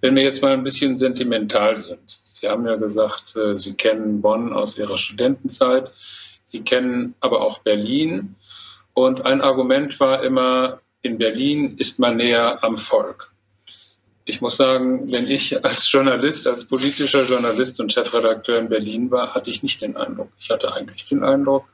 Wenn 0.00 0.14
wir 0.14 0.22
jetzt 0.22 0.42
mal 0.42 0.52
ein 0.52 0.64
bisschen 0.64 0.98
sentimental 0.98 1.78
sind. 1.78 2.20
Sie 2.22 2.48
haben 2.48 2.66
ja 2.66 2.76
gesagt, 2.76 3.34
äh, 3.36 3.58
Sie 3.58 3.74
kennen 3.74 4.20
Bonn 4.20 4.52
aus 4.52 4.76
Ihrer 4.76 4.98
Studentenzeit. 4.98 5.90
Sie 6.44 6.62
kennen 6.62 7.14
aber 7.20 7.40
auch 7.40 7.60
Berlin. 7.60 8.34
Und 8.92 9.24
ein 9.24 9.40
Argument 9.40 9.98
war 10.00 10.22
immer, 10.22 10.80
in 11.00 11.16
Berlin 11.16 11.76
ist 11.78 11.98
man 11.98 12.18
näher 12.18 12.62
am 12.62 12.76
Volk 12.76 13.32
ich 14.26 14.40
muss 14.40 14.56
sagen, 14.56 15.10
wenn 15.10 15.30
ich 15.30 15.64
als 15.64 15.90
Journalist, 15.90 16.46
als 16.46 16.66
politischer 16.66 17.24
Journalist 17.24 17.80
und 17.80 17.92
Chefredakteur 17.92 18.58
in 18.58 18.68
Berlin 18.68 19.10
war, 19.10 19.34
hatte 19.34 19.50
ich 19.50 19.62
nicht 19.62 19.80
den 19.80 19.96
Eindruck. 19.96 20.28
Ich 20.38 20.50
hatte 20.50 20.74
eigentlich 20.74 21.06
den 21.06 21.22
Eindruck, 21.22 21.64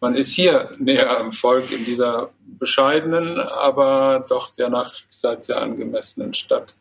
man 0.00 0.16
ist 0.16 0.32
hier 0.32 0.70
näher 0.78 1.18
am 1.18 1.32
Volk 1.32 1.70
in 1.70 1.86
dieser 1.86 2.28
bescheidenen, 2.58 3.40
aber 3.40 4.26
doch 4.28 4.54
der 4.54 4.68
Nachkriegszeit 4.68 5.46
sehr 5.46 5.62
angemessenen 5.62 6.34
Stadt. 6.34 6.74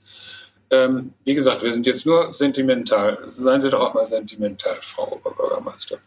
Ähm, 0.69 1.13
wie 1.23 1.33
gesagt, 1.33 1.63
wir 1.63 1.71
sind 1.71 1.87
jetzt 1.87 2.05
nur 2.05 2.33
sentimental. 2.33 3.19
Seien 3.27 3.61
Sie 3.61 3.69
doch 3.69 3.79
auch 3.79 3.93
mal 3.93 4.07
sentimental, 4.07 4.77
Frau 4.81 5.13
Oberbürgermeister. 5.13 5.99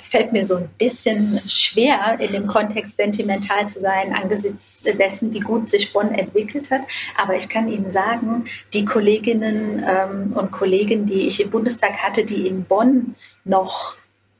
Es 0.00 0.08
fällt 0.08 0.32
mir 0.32 0.46
so 0.46 0.56
ein 0.56 0.68
bisschen 0.78 1.42
schwer, 1.46 2.18
in 2.20 2.32
dem 2.32 2.46
Kontext 2.46 2.96
sentimental 2.96 3.68
zu 3.68 3.80
sein, 3.80 4.14
angesichts 4.14 4.82
dessen, 4.82 5.34
wie 5.34 5.40
gut 5.40 5.68
sich 5.68 5.92
Bonn 5.92 6.14
entwickelt 6.14 6.70
hat. 6.70 6.80
Aber 7.18 7.36
ich 7.36 7.50
kann 7.50 7.68
Ihnen 7.68 7.92
sagen, 7.92 8.46
die 8.72 8.86
Kolleginnen 8.86 9.84
ähm, 9.86 10.32
und 10.34 10.52
Kollegen, 10.52 11.04
die 11.04 11.26
ich 11.26 11.42
im 11.42 11.50
Bundestag 11.50 11.98
hatte, 11.98 12.24
die 12.24 12.46
in 12.46 12.64
Bonn 12.64 13.14
noch 13.44 13.96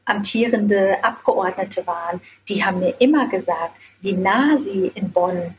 amtierende 0.06 1.04
Abgeordnete 1.04 1.86
waren, 1.86 2.22
die 2.48 2.64
haben 2.64 2.80
mir 2.80 2.94
immer 2.98 3.28
gesagt, 3.28 3.76
wie 4.00 4.14
nah 4.14 4.56
sie 4.56 4.90
in 4.94 5.12
Bonn 5.12 5.54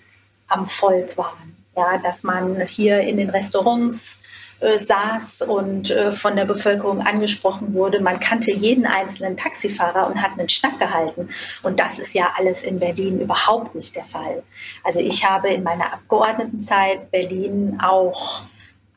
am 0.48 0.68
Volk 0.68 1.16
waren. 1.16 1.56
Ja, 1.78 2.00
dass 2.00 2.24
man 2.24 2.62
hier 2.66 3.02
in 3.02 3.18
den 3.18 3.30
Restaurants 3.30 4.22
äh, 4.62 4.78
saß 4.78 5.42
und 5.42 5.90
äh, 5.90 6.12
von 6.12 6.36
der 6.36 6.46
Bevölkerung 6.46 7.02
angesprochen 7.02 7.74
wurde. 7.74 8.00
Man 8.00 8.20
kannte 8.20 8.52
jeden 8.52 8.86
einzelnen 8.86 9.36
Taxifahrer 9.36 10.06
und 10.06 10.22
hat 10.22 10.38
einen 10.38 10.50
Schnack 10.50 10.78
gehalten. 10.78 11.30
Und 11.64 11.80
das 11.80 11.98
ist 11.98 12.14
ja 12.14 12.32
alles 12.38 12.62
in 12.62 12.80
Berlin 12.80 13.20
überhaupt 13.20 13.74
nicht 13.74 13.96
der 13.96 14.06
Fall. 14.06 14.44
Also 14.84 15.00
ich 15.00 15.28
habe 15.28 15.50
in 15.50 15.64
meiner 15.64 15.92
Abgeordnetenzeit 15.94 17.10
Berlin 17.10 17.80
auch 17.82 18.44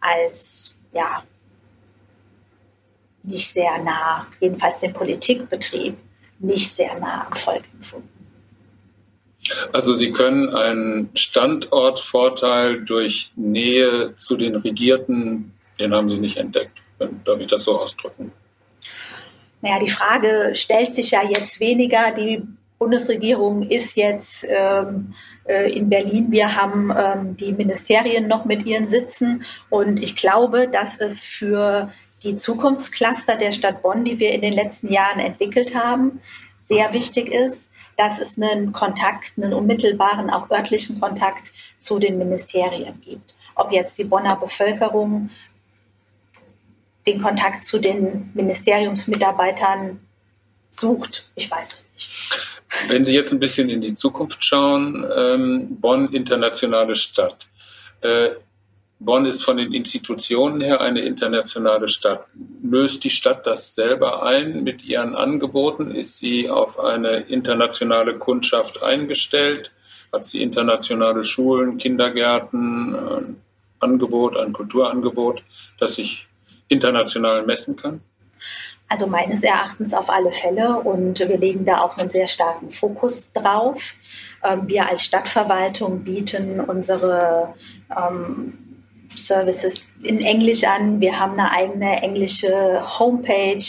als, 0.01 0.77
ja, 0.93 1.23
nicht 3.23 3.51
sehr 3.51 3.79
nah, 3.79 4.27
jedenfalls 4.41 4.81
den 4.81 4.93
Politikbetrieb, 4.93 5.97
nicht 6.41 6.75
sehr 6.75 6.99
nah 6.99 7.27
am 7.27 7.33
Volk 7.39 7.65
empfunden. 7.73 8.14
Also 9.73 9.95
Sie 9.95 10.13
können 10.13 10.49
einen 10.51 11.11
Standortvorteil 11.15 12.85
durch 12.85 13.33
Nähe 13.37 14.17
zu 14.17 14.37
den 14.37 14.57
Regierten 14.57 15.55
den 15.79 15.95
haben 15.95 16.09
sie 16.09 16.19
nicht 16.19 16.37
entdeckt. 16.37 16.79
Darf 16.99 17.41
ich 17.41 17.47
das 17.47 17.65
so 17.65 17.81
ausdrücken? 17.81 18.33
Naja, 19.61 19.79
die 19.79 19.91
Frage 19.91 20.53
stellt 20.55 20.95
sich 20.95 21.11
ja 21.11 21.23
jetzt 21.27 21.59
weniger. 21.59 22.13
Die 22.13 22.43
Bundesregierung 22.79 23.69
ist 23.69 23.97
jetzt 23.97 24.47
ähm, 24.49 25.15
äh, 25.45 25.73
in 25.73 25.89
Berlin. 25.89 26.31
Wir 26.31 26.55
haben 26.55 26.93
ähm, 26.97 27.37
die 27.37 27.53
Ministerien 27.53 28.29
noch 28.29 28.45
mit 28.45 28.65
ihren 28.65 28.89
Sitzen. 28.89 29.45
Und 29.71 30.03
ich 30.03 30.17
glaube, 30.17 30.69
dass 30.69 31.01
es 31.01 31.23
für 31.23 31.91
die 32.23 32.37
Zukunftscluster 32.37 33.37
der 33.37 33.53
Stadt 33.53 33.83
Bonn, 33.83 34.05
die 34.05 34.19
wir 34.19 34.33
in 34.33 34.43
den 34.43 34.53
letzten 34.53 34.93
Jahren 34.93 35.19
entwickelt 35.19 35.75
haben, 35.75 36.21
sehr 36.67 36.93
wichtig 36.93 37.29
ist, 37.29 37.71
dass 37.97 38.19
es 38.19 38.37
einen 38.37 38.73
Kontakt, 38.73 39.33
einen 39.37 39.53
unmittelbaren, 39.53 40.31
auch 40.31 40.51
örtlichen 40.51 41.01
Kontakt 41.01 41.53
zu 41.79 41.99
den 41.99 42.19
Ministerien 42.19 43.01
gibt. 43.01 43.35
Ob 43.55 43.73
jetzt 43.73 43.99
die 43.99 44.05
Bonner 44.05 44.37
Bevölkerung 44.37 45.31
den 47.07 47.23
Kontakt 47.23 47.65
zu 47.65 47.79
den 47.79 48.31
Ministeriumsmitarbeitern 48.35 50.01
sucht. 50.71 51.31
Ich 51.35 51.51
weiß 51.51 51.73
es 51.73 51.91
nicht. 51.93 52.49
Wenn 52.89 53.05
Sie 53.05 53.15
jetzt 53.15 53.33
ein 53.33 53.39
bisschen 53.39 53.69
in 53.69 53.81
die 53.81 53.95
Zukunft 53.95 54.43
schauen, 54.45 55.07
ähm, 55.17 55.77
Bonn 55.81 56.13
internationale 56.13 56.97
Stadt. 56.97 57.49
Äh, 58.01 58.31
Bonn 59.05 59.27
ist 59.27 59.45
von 59.45 59.59
den 59.59 59.73
Institutionen 59.73 60.61
her 60.61 60.81
eine 60.81 61.01
internationale 61.01 61.89
Stadt. 61.89 62.27
Löst 62.63 63.05
die 63.05 63.11
Stadt 63.11 63.47
das 63.47 63.75
selber 63.75 64.25
ein 64.25 64.65
mit 64.65 64.85
ihren 64.85 65.15
Angeboten? 65.15 65.95
Ist 65.95 66.19
sie 66.19 66.49
auf 66.49 66.79
eine 66.81 67.19
internationale 67.19 68.17
Kundschaft 68.19 68.83
eingestellt? 68.83 69.73
Hat 70.13 70.27
sie 70.27 70.43
internationale 70.43 71.25
Schulen, 71.25 71.77
Kindergärten, 71.77 72.95
ein 72.95 73.43
Angebot, 73.81 74.37
ein 74.37 74.53
Kulturangebot, 74.53 75.43
das 75.79 75.97
sich 75.97 76.27
international 76.69 77.45
messen 77.45 77.77
kann? 77.77 78.01
Also 78.89 79.07
meines 79.07 79.43
Erachtens 79.43 79.93
auf 79.95 80.09
alle 80.09 80.31
Fälle 80.31 80.79
und 80.79 81.19
wir 81.19 81.39
legen 81.39 81.65
da 81.65 81.81
auch 81.81 81.97
einen 81.97 82.11
sehr 82.11 82.29
starken 82.29 82.71
Fokus 82.71 83.33
drauf. 83.33 83.95
Ähm, 84.43 84.69
wir 84.69 84.89
als 84.89 85.03
Stadtverwaltung 85.05 86.05
bieten 86.05 86.61
unsere 86.61 87.55
ähm, 87.91 88.59
Services 89.17 89.87
in 90.03 90.21
Englisch 90.21 90.65
an. 90.65 91.01
Wir 91.01 91.19
haben 91.19 91.39
eine 91.39 91.51
eigene 91.51 92.03
englische 92.03 92.83
Homepage. 92.99 93.65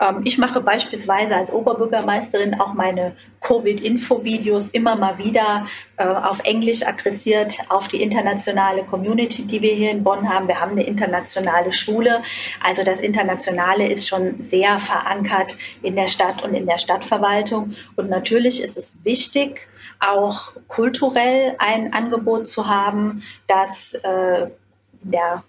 Ähm, 0.00 0.22
ich 0.24 0.38
mache 0.38 0.60
beispielsweise 0.60 1.36
als 1.36 1.52
Oberbürgermeisterin 1.52 2.60
auch 2.60 2.74
meine 2.74 3.16
Covid-Info-Videos 3.40 4.70
immer 4.70 4.96
mal 4.96 5.18
wieder 5.18 5.66
äh, 5.96 6.06
auf 6.06 6.40
Englisch 6.44 6.82
adressiert 6.82 7.54
auf 7.68 7.88
die 7.88 8.02
internationale 8.02 8.84
Community, 8.84 9.46
die 9.46 9.62
wir 9.62 9.72
hier 9.72 9.90
in 9.90 10.04
Bonn 10.04 10.28
haben. 10.28 10.48
Wir 10.48 10.60
haben 10.60 10.72
eine 10.72 10.84
internationale 10.84 11.72
Schule. 11.72 12.22
Also 12.62 12.82
das 12.82 13.00
Internationale 13.00 13.86
ist 13.86 14.08
schon 14.08 14.42
sehr 14.42 14.78
verankert 14.78 15.56
in 15.82 15.96
der 15.96 16.08
Stadt 16.08 16.42
und 16.42 16.54
in 16.54 16.66
der 16.66 16.78
Stadtverwaltung. 16.78 17.74
Und 17.96 18.10
natürlich 18.10 18.62
ist 18.62 18.76
es 18.76 18.96
wichtig, 19.04 19.68
auch 19.98 20.52
kulturell 20.68 21.54
ein 21.58 21.92
Angebot 21.92 22.46
zu 22.46 22.66
haben, 22.68 23.22
das 23.46 23.94
äh, 23.94 24.48
in 25.06 25.12
der 25.12 25.44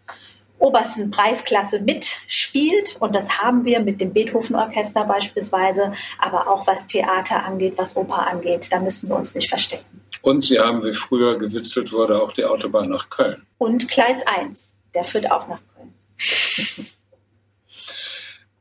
obersten 0.59 1.11
Preisklasse 1.11 1.79
mitspielt. 1.79 2.97
Und 2.99 3.13
das 3.15 3.39
haben 3.39 3.65
wir 3.65 3.79
mit 3.79 4.01
dem 4.01 4.13
Beethoven-Orchester 4.13 5.05
beispielsweise, 5.05 5.93
aber 6.19 6.47
auch 6.47 6.65
was 6.65 6.85
Theater 6.87 7.43
angeht, 7.43 7.73
was 7.77 7.95
Oper 7.95 8.27
angeht. 8.27 8.71
Da 8.71 8.79
müssen 8.79 9.09
wir 9.09 9.15
uns 9.15 9.35
nicht 9.35 9.49
verstecken. 9.49 9.85
Und 10.21 10.43
Sie 10.43 10.59
haben, 10.59 10.83
wie 10.83 10.93
früher 10.93 11.37
gewitzelt 11.37 11.91
wurde, 11.91 12.21
auch 12.21 12.31
die 12.31 12.45
Autobahn 12.45 12.89
nach 12.89 13.09
Köln. 13.09 13.45
Und 13.57 13.87
Gleis 13.87 14.25
1, 14.25 14.71
der 14.93 15.03
führt 15.03 15.31
auch 15.31 15.47
nach 15.47 15.59
Köln. 15.75 15.93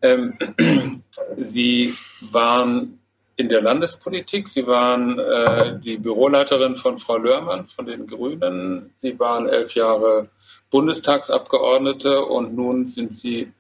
ähm, 0.58 1.02
Sie 1.36 1.94
waren 2.30 3.00
in 3.36 3.48
der 3.48 3.62
Landespolitik. 3.62 4.48
Sie 4.48 4.66
waren 4.66 5.18
äh, 5.18 5.78
die 5.80 5.98
Büroleiterin 5.98 6.76
von 6.76 6.98
Frau 6.98 7.18
Lörmann 7.18 7.68
von 7.68 7.86
den 7.86 8.06
Grünen. 8.06 8.92
Sie 8.96 9.18
waren 9.18 9.48
elf 9.48 9.74
Jahre 9.74 10.28
Bundestagsabgeordnete 10.70 12.25
und 12.25 12.54
nun 12.54 12.87
sind 12.87 13.14
Sie 13.14 13.52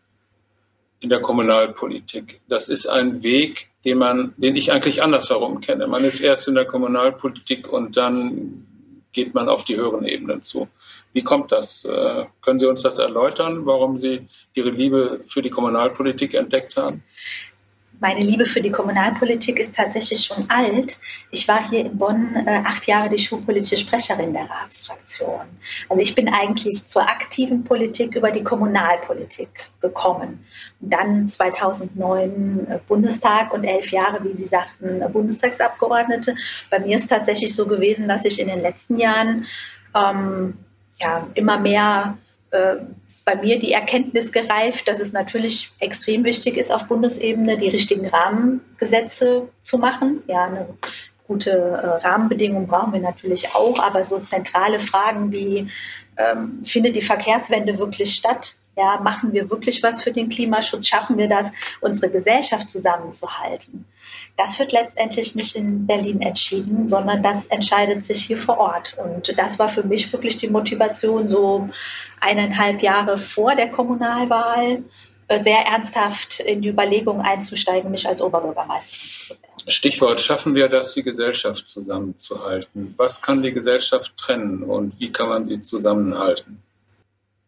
in 1.00 1.08
der 1.08 1.20
Kommunalpolitik. 1.20 2.40
Das 2.48 2.68
ist 2.68 2.86
ein 2.86 3.22
Weg, 3.22 3.68
den 3.84 3.98
man, 3.98 4.34
den 4.36 4.56
ich 4.56 4.72
eigentlich 4.72 5.02
andersherum 5.02 5.60
kenne. 5.60 5.86
Man 5.86 6.04
ist 6.04 6.20
erst 6.20 6.48
in 6.48 6.54
der 6.54 6.64
Kommunalpolitik 6.64 7.72
und 7.72 7.96
dann 7.96 8.66
geht 9.12 9.34
man 9.34 9.48
auf 9.48 9.64
die 9.64 9.76
höheren 9.76 10.04
Ebenen 10.04 10.42
zu. 10.42 10.68
Wie 11.12 11.22
kommt 11.22 11.50
das? 11.50 11.84
Äh, 11.84 12.26
können 12.42 12.60
Sie 12.60 12.66
uns 12.66 12.82
das 12.82 12.98
erläutern, 12.98 13.64
warum 13.64 13.98
Sie 13.98 14.28
Ihre 14.52 14.70
Liebe 14.70 15.20
für 15.26 15.40
die 15.40 15.50
Kommunalpolitik 15.50 16.34
entdeckt 16.34 16.76
haben? 16.76 17.02
Meine 18.00 18.20
Liebe 18.20 18.44
für 18.44 18.60
die 18.60 18.70
Kommunalpolitik 18.70 19.58
ist 19.58 19.74
tatsächlich 19.74 20.24
schon 20.24 20.48
alt. 20.50 20.98
Ich 21.30 21.48
war 21.48 21.68
hier 21.68 21.80
in 21.80 21.96
Bonn 21.96 22.34
äh, 22.46 22.62
acht 22.64 22.86
Jahre 22.86 23.08
die 23.08 23.18
schulpolitische 23.18 23.76
Sprecherin 23.76 24.32
der 24.32 24.48
Ratsfraktion. 24.50 25.46
Also 25.88 26.02
ich 26.02 26.14
bin 26.14 26.28
eigentlich 26.28 26.86
zur 26.86 27.02
aktiven 27.02 27.64
Politik 27.64 28.14
über 28.14 28.30
die 28.30 28.44
Kommunalpolitik 28.44 29.48
gekommen. 29.80 30.44
Und 30.80 30.92
dann 30.92 31.28
2009 31.28 32.66
äh, 32.68 32.78
Bundestag 32.86 33.52
und 33.52 33.64
elf 33.64 33.90
Jahre, 33.90 34.22
wie 34.24 34.36
Sie 34.36 34.46
sagten, 34.46 35.00
äh, 35.00 35.08
Bundestagsabgeordnete. 35.08 36.34
Bei 36.70 36.78
mir 36.78 36.96
ist 36.96 37.08
tatsächlich 37.08 37.54
so 37.54 37.66
gewesen, 37.66 38.08
dass 38.08 38.24
ich 38.24 38.40
in 38.40 38.48
den 38.48 38.60
letzten 38.60 38.98
Jahren 38.98 39.46
ähm, 39.94 40.58
ja, 40.98 41.26
immer 41.34 41.58
mehr 41.58 42.18
äh, 42.50 42.76
ist 43.06 43.24
bei 43.24 43.36
mir 43.36 43.58
die 43.58 43.72
Erkenntnis 43.72 44.32
gereift, 44.32 44.88
dass 44.88 45.00
es 45.00 45.12
natürlich 45.12 45.70
extrem 45.80 46.24
wichtig 46.24 46.56
ist, 46.56 46.72
auf 46.72 46.86
Bundesebene 46.86 47.56
die 47.56 47.68
richtigen 47.68 48.06
Rahmengesetze 48.08 49.48
zu 49.62 49.78
machen. 49.78 50.22
Ja, 50.26 50.44
eine 50.44 50.68
gute 51.26 51.50
äh, 51.50 52.06
Rahmenbedingung 52.06 52.66
brauchen 52.66 52.92
wir 52.92 53.00
natürlich 53.00 53.54
auch, 53.54 53.78
aber 53.78 54.04
so 54.04 54.20
zentrale 54.20 54.80
Fragen 54.80 55.32
wie, 55.32 55.68
ähm, 56.16 56.62
findet 56.64 56.96
die 56.96 57.02
Verkehrswende 57.02 57.78
wirklich 57.78 58.14
statt? 58.14 58.54
Ja, 58.76 59.00
machen 59.02 59.32
wir 59.32 59.48
wirklich 59.48 59.82
was 59.82 60.02
für 60.02 60.12
den 60.12 60.28
Klimaschutz? 60.28 60.86
Schaffen 60.86 61.16
wir 61.16 61.28
das, 61.28 61.50
unsere 61.80 62.10
Gesellschaft 62.10 62.68
zusammenzuhalten? 62.68 63.86
Das 64.36 64.58
wird 64.58 64.72
letztendlich 64.72 65.34
nicht 65.34 65.56
in 65.56 65.86
Berlin 65.86 66.20
entschieden, 66.20 66.86
sondern 66.86 67.22
das 67.22 67.46
entscheidet 67.46 68.04
sich 68.04 68.26
hier 68.26 68.36
vor 68.36 68.58
Ort. 68.58 68.94
Und 68.98 69.36
das 69.38 69.58
war 69.58 69.70
für 69.70 69.82
mich 69.82 70.12
wirklich 70.12 70.36
die 70.36 70.48
Motivation, 70.48 71.26
so 71.26 71.70
eineinhalb 72.20 72.82
Jahre 72.82 73.16
vor 73.16 73.54
der 73.54 73.70
Kommunalwahl 73.70 74.82
äh, 75.28 75.38
sehr 75.38 75.60
ernsthaft 75.60 76.40
in 76.40 76.60
die 76.60 76.68
Überlegung 76.68 77.22
einzusteigen, 77.22 77.90
mich 77.90 78.06
als 78.06 78.20
Oberbürgermeisterin 78.20 79.10
zu 79.10 79.28
bewerben. 79.28 79.70
Stichwort, 79.70 80.20
schaffen 80.20 80.54
wir 80.54 80.68
das, 80.68 80.92
die 80.92 81.02
Gesellschaft 81.02 81.66
zusammenzuhalten? 81.66 82.94
Was 82.98 83.22
kann 83.22 83.42
die 83.42 83.52
Gesellschaft 83.52 84.16
trennen 84.18 84.62
und 84.62 85.00
wie 85.00 85.10
kann 85.10 85.30
man 85.30 85.46
sie 85.46 85.62
zusammenhalten? 85.62 86.62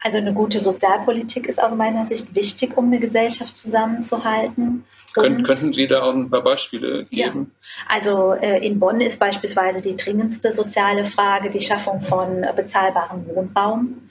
Also 0.02 0.18
eine 0.18 0.32
gute 0.32 0.60
Sozialpolitik 0.60 1.46
ist 1.46 1.60
aus 1.60 1.74
meiner 1.74 2.06
Sicht 2.06 2.34
wichtig, 2.34 2.76
um 2.76 2.86
eine 2.86 3.00
Gesellschaft 3.00 3.56
zusammenzuhalten. 3.56 4.84
Können, 5.14 5.42
könnten 5.42 5.72
Sie 5.72 5.88
da 5.88 6.02
auch 6.02 6.14
ein 6.14 6.30
paar 6.30 6.42
Beispiele 6.42 7.04
geben? 7.06 7.52
Ja. 7.88 7.94
Also 7.94 8.32
äh, 8.34 8.64
in 8.64 8.78
Bonn 8.78 9.00
ist 9.00 9.18
beispielsweise 9.18 9.82
die 9.82 9.96
dringendste 9.96 10.52
soziale 10.52 11.06
Frage 11.06 11.50
die 11.50 11.60
Schaffung 11.60 12.00
von 12.00 12.44
äh, 12.44 12.52
bezahlbarem 12.54 13.26
Wohnraum. 13.26 14.08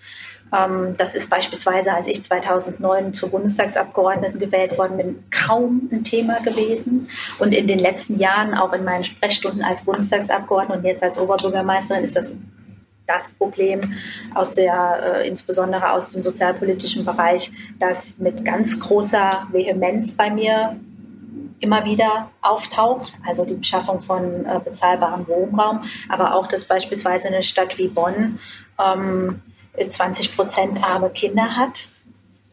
Ähm, 0.54 0.96
das 0.98 1.16
ist 1.16 1.30
beispielsweise, 1.30 1.94
als 1.94 2.08
ich 2.08 2.24
2009 2.24 3.14
zur 3.14 3.30
Bundestagsabgeordneten 3.30 4.40
gewählt 4.40 4.78
worden 4.78 4.98
bin, 4.98 5.24
kaum 5.30 5.90
ein 5.92 6.04
Thema 6.04 6.40
gewesen. 6.42 7.10
Und 7.40 7.54
in 7.54 7.68
den 7.68 7.80
letzten 7.80 8.20
Jahren, 8.20 8.54
auch 8.54 8.74
in 8.74 8.84
meinen 8.84 9.04
Sprechstunden 9.04 9.64
als 9.64 9.84
Bundestagsabgeordnete 9.84 10.80
und 10.80 10.86
jetzt 10.86 11.04
als 11.04 11.20
Oberbürgermeisterin, 11.20 12.04
ist 12.04 12.16
das 12.16 12.36
das 13.08 13.30
Problem 13.38 13.94
aus 14.36 14.52
der, 14.52 15.22
äh, 15.22 15.28
insbesondere 15.28 15.92
aus 15.92 16.10
dem 16.10 16.22
sozialpolitischen 16.22 17.06
Bereich, 17.06 17.52
das 17.80 18.18
mit 18.18 18.46
ganz 18.46 18.80
großer 18.80 19.48
Vehemenz 19.52 20.12
bei 20.14 20.30
mir 20.30 20.78
immer 21.60 21.86
wieder 21.86 22.30
auftaucht, 22.42 23.18
also 23.26 23.44
die 23.44 23.56
Beschaffung 23.56 24.02
von 24.02 24.46
äh, 24.46 24.60
bezahlbarem 24.64 25.28
Wohnraum, 25.28 25.84
aber 26.10 26.36
auch, 26.36 26.48
dass 26.48 26.66
beispielsweise 26.66 27.28
eine 27.28 27.42
Stadt 27.42 27.78
wie 27.78 27.88
Bonn 27.88 28.40
ähm, 28.80 29.42
20 29.90 30.36
Prozent 30.36 30.84
arme 30.84 31.10
Kinder 31.10 31.56
hat 31.56 31.88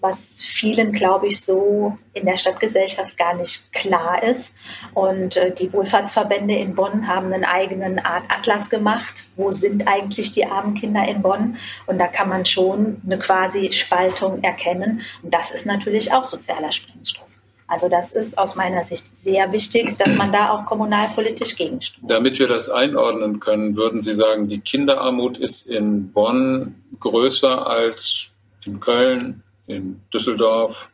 was 0.04 0.42
vielen, 0.42 0.92
glaube 0.92 1.28
ich, 1.28 1.40
so 1.40 1.96
in 2.12 2.26
der 2.26 2.36
Stadtgesellschaft 2.36 3.16
gar 3.16 3.34
nicht 3.34 3.72
klar 3.72 4.22
ist. 4.22 4.54
Und 4.92 5.38
äh, 5.38 5.50
die 5.50 5.72
Wohlfahrtsverbände 5.72 6.54
in 6.54 6.74
Bonn 6.74 7.08
haben 7.08 7.32
einen 7.32 7.44
eigenen 7.44 7.98
Art 7.98 8.24
Atlas 8.28 8.68
gemacht. 8.68 9.28
Wo 9.36 9.50
sind 9.50 9.88
eigentlich 9.88 10.30
die 10.30 10.44
armen 10.44 10.74
Kinder 10.74 11.08
in 11.08 11.22
Bonn? 11.22 11.56
Und 11.86 11.96
da 11.98 12.06
kann 12.06 12.28
man 12.28 12.44
schon 12.44 13.00
eine 13.06 13.18
quasi 13.18 13.72
Spaltung 13.72 14.42
erkennen. 14.42 15.00
Und 15.22 15.32
das 15.32 15.50
ist 15.50 15.64
natürlich 15.64 16.12
auch 16.12 16.24
sozialer 16.24 16.70
Sprengstoff. 16.70 17.24
Also 17.66 17.88
das 17.88 18.12
ist 18.12 18.36
aus 18.36 18.56
meiner 18.56 18.84
Sicht 18.84 19.16
sehr 19.16 19.50
wichtig, 19.52 19.96
dass 19.96 20.14
man 20.16 20.30
da 20.30 20.50
auch 20.50 20.66
kommunalpolitisch 20.66 21.56
gegensteuert. 21.56 22.10
Damit 22.10 22.38
wir 22.38 22.46
das 22.46 22.68
einordnen 22.68 23.40
können, 23.40 23.74
würden 23.74 24.02
Sie 24.02 24.14
sagen, 24.14 24.48
die 24.48 24.60
Kinderarmut 24.60 25.38
ist 25.38 25.66
in 25.66 26.12
Bonn 26.12 26.74
größer 27.00 27.66
als 27.66 28.26
in 28.66 28.80
Köln, 28.80 29.42
in 29.66 30.00
Düsseldorf? 30.12 30.88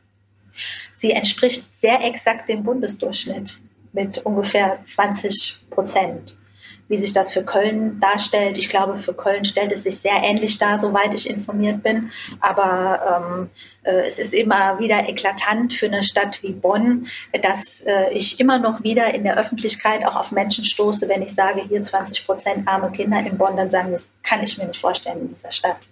Sie 0.96 1.12
entspricht 1.12 1.76
sehr 1.76 2.04
exakt 2.04 2.48
dem 2.48 2.62
Bundesdurchschnitt 2.62 3.58
mit 3.92 4.18
ungefähr 4.18 4.78
20 4.84 5.66
Prozent. 5.70 6.36
Wie 6.88 6.96
sich 6.96 7.12
das 7.12 7.32
für 7.32 7.44
Köln 7.44 8.00
darstellt, 8.00 8.58
ich 8.58 8.68
glaube, 8.68 8.98
für 8.98 9.14
Köln 9.14 9.44
stellt 9.44 9.70
es 9.70 9.84
sich 9.84 9.98
sehr 9.98 10.20
ähnlich 10.24 10.58
dar, 10.58 10.76
soweit 10.76 11.14
ich 11.14 11.30
informiert 11.30 11.84
bin. 11.84 12.10
Aber 12.40 13.22
ähm, 13.24 13.50
äh, 13.84 14.08
es 14.08 14.18
ist 14.18 14.34
immer 14.34 14.80
wieder 14.80 15.08
eklatant 15.08 15.72
für 15.72 15.86
eine 15.86 16.02
Stadt 16.02 16.42
wie 16.42 16.50
Bonn, 16.50 17.06
dass 17.42 17.82
äh, 17.82 18.12
ich 18.12 18.40
immer 18.40 18.58
noch 18.58 18.82
wieder 18.82 19.14
in 19.14 19.22
der 19.22 19.38
Öffentlichkeit 19.38 20.04
auch 20.04 20.16
auf 20.16 20.32
Menschen 20.32 20.64
stoße, 20.64 21.08
wenn 21.08 21.22
ich 21.22 21.32
sage, 21.32 21.62
hier 21.62 21.80
20 21.80 22.26
Prozent 22.26 22.66
arme 22.66 22.90
Kinder 22.90 23.20
in 23.20 23.38
Bonn, 23.38 23.56
dann 23.56 23.70
sagen, 23.70 23.92
das 23.92 24.08
kann 24.24 24.42
ich 24.42 24.58
mir 24.58 24.66
nicht 24.66 24.80
vorstellen 24.80 25.20
in 25.20 25.28
dieser 25.28 25.52
Stadt. 25.52 25.86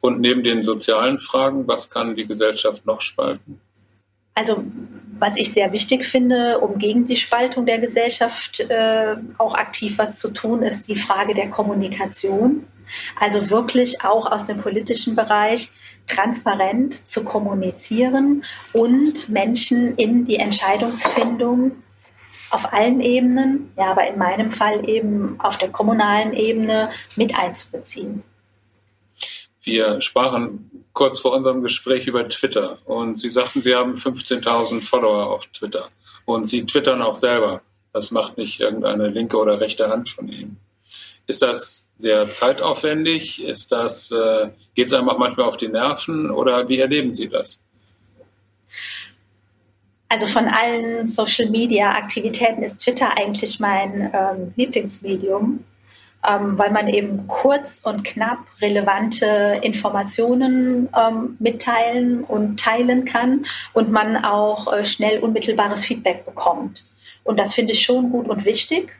Und 0.00 0.20
neben 0.20 0.42
den 0.42 0.62
sozialen 0.62 1.18
Fragen, 1.18 1.66
was 1.66 1.90
kann 1.90 2.16
die 2.16 2.26
Gesellschaft 2.26 2.86
noch 2.86 3.00
spalten? 3.00 3.60
Also 4.34 4.64
was 5.18 5.36
ich 5.36 5.52
sehr 5.52 5.72
wichtig 5.72 6.04
finde, 6.04 6.58
um 6.58 6.78
gegen 6.78 7.06
die 7.06 7.16
Spaltung 7.16 7.66
der 7.66 7.78
Gesellschaft 7.78 8.60
äh, 8.60 9.16
auch 9.38 9.54
aktiv 9.54 9.98
was 9.98 10.18
zu 10.18 10.30
tun, 10.30 10.62
ist 10.62 10.88
die 10.88 10.96
Frage 10.96 11.34
der 11.34 11.50
Kommunikation. 11.50 12.66
Also 13.18 13.48
wirklich 13.48 14.02
auch 14.04 14.30
aus 14.30 14.46
dem 14.46 14.60
politischen 14.60 15.14
Bereich 15.14 15.70
transparent 16.06 17.08
zu 17.08 17.24
kommunizieren 17.24 18.44
und 18.72 19.28
Menschen 19.28 19.96
in 19.96 20.26
die 20.26 20.36
Entscheidungsfindung 20.36 21.72
auf 22.50 22.72
allen 22.72 23.00
Ebenen, 23.00 23.72
ja, 23.76 23.90
aber 23.92 24.06
in 24.06 24.18
meinem 24.18 24.52
Fall 24.52 24.88
eben 24.88 25.36
auf 25.40 25.58
der 25.58 25.70
kommunalen 25.70 26.34
Ebene 26.34 26.90
mit 27.16 27.36
einzubeziehen. 27.36 28.22
Wir 29.64 30.00
sprachen 30.02 30.70
kurz 30.92 31.20
vor 31.20 31.32
unserem 31.32 31.62
Gespräch 31.62 32.06
über 32.06 32.28
Twitter 32.28 32.78
und 32.84 33.18
Sie 33.18 33.30
sagten, 33.30 33.60
Sie 33.60 33.74
haben 33.74 33.94
15.000 33.94 34.82
Follower 34.82 35.30
auf 35.30 35.46
Twitter 35.46 35.88
und 36.26 36.48
Sie 36.48 36.64
twittern 36.66 37.02
auch 37.02 37.14
selber. 37.14 37.62
Das 37.92 38.10
macht 38.10 38.36
nicht 38.36 38.60
irgendeine 38.60 39.08
linke 39.08 39.38
oder 39.38 39.60
rechte 39.60 39.88
Hand 39.88 40.08
von 40.10 40.28
Ihnen. 40.28 40.58
Ist 41.26 41.40
das 41.40 41.88
sehr 41.96 42.30
zeitaufwendig? 42.30 43.42
Ist 43.42 43.72
das, 43.72 44.10
äh, 44.10 44.50
geht 44.74 44.88
es 44.88 44.92
einem 44.92 45.08
auch 45.08 45.18
manchmal 45.18 45.46
auf 45.48 45.56
die 45.56 45.68
Nerven 45.68 46.30
oder 46.30 46.68
wie 46.68 46.80
erleben 46.80 47.14
Sie 47.14 47.28
das? 47.28 47.60
Also 50.10 50.26
von 50.26 50.46
allen 50.46 51.06
Social-Media-Aktivitäten 51.06 52.62
ist 52.62 52.78
Twitter 52.78 53.18
eigentlich 53.18 53.58
mein 53.58 54.12
ähm, 54.12 54.52
Lieblingsmedium, 54.54 55.64
ähm, 56.28 56.58
weil 56.58 56.70
man 56.70 56.88
eben 56.88 57.26
kurz 57.26 57.80
und 57.84 58.04
knapp 58.04 58.38
relevante 58.60 59.60
Informationen 59.62 60.88
ähm, 60.98 61.36
mitteilen 61.38 62.24
und 62.24 62.58
teilen 62.58 63.04
kann 63.04 63.46
und 63.72 63.90
man 63.90 64.16
auch 64.16 64.72
äh, 64.72 64.84
schnell 64.84 65.20
unmittelbares 65.20 65.84
Feedback 65.84 66.24
bekommt. 66.24 66.84
Und 67.24 67.38
das 67.38 67.54
finde 67.54 67.72
ich 67.72 67.82
schon 67.82 68.10
gut 68.10 68.28
und 68.28 68.44
wichtig. 68.44 68.90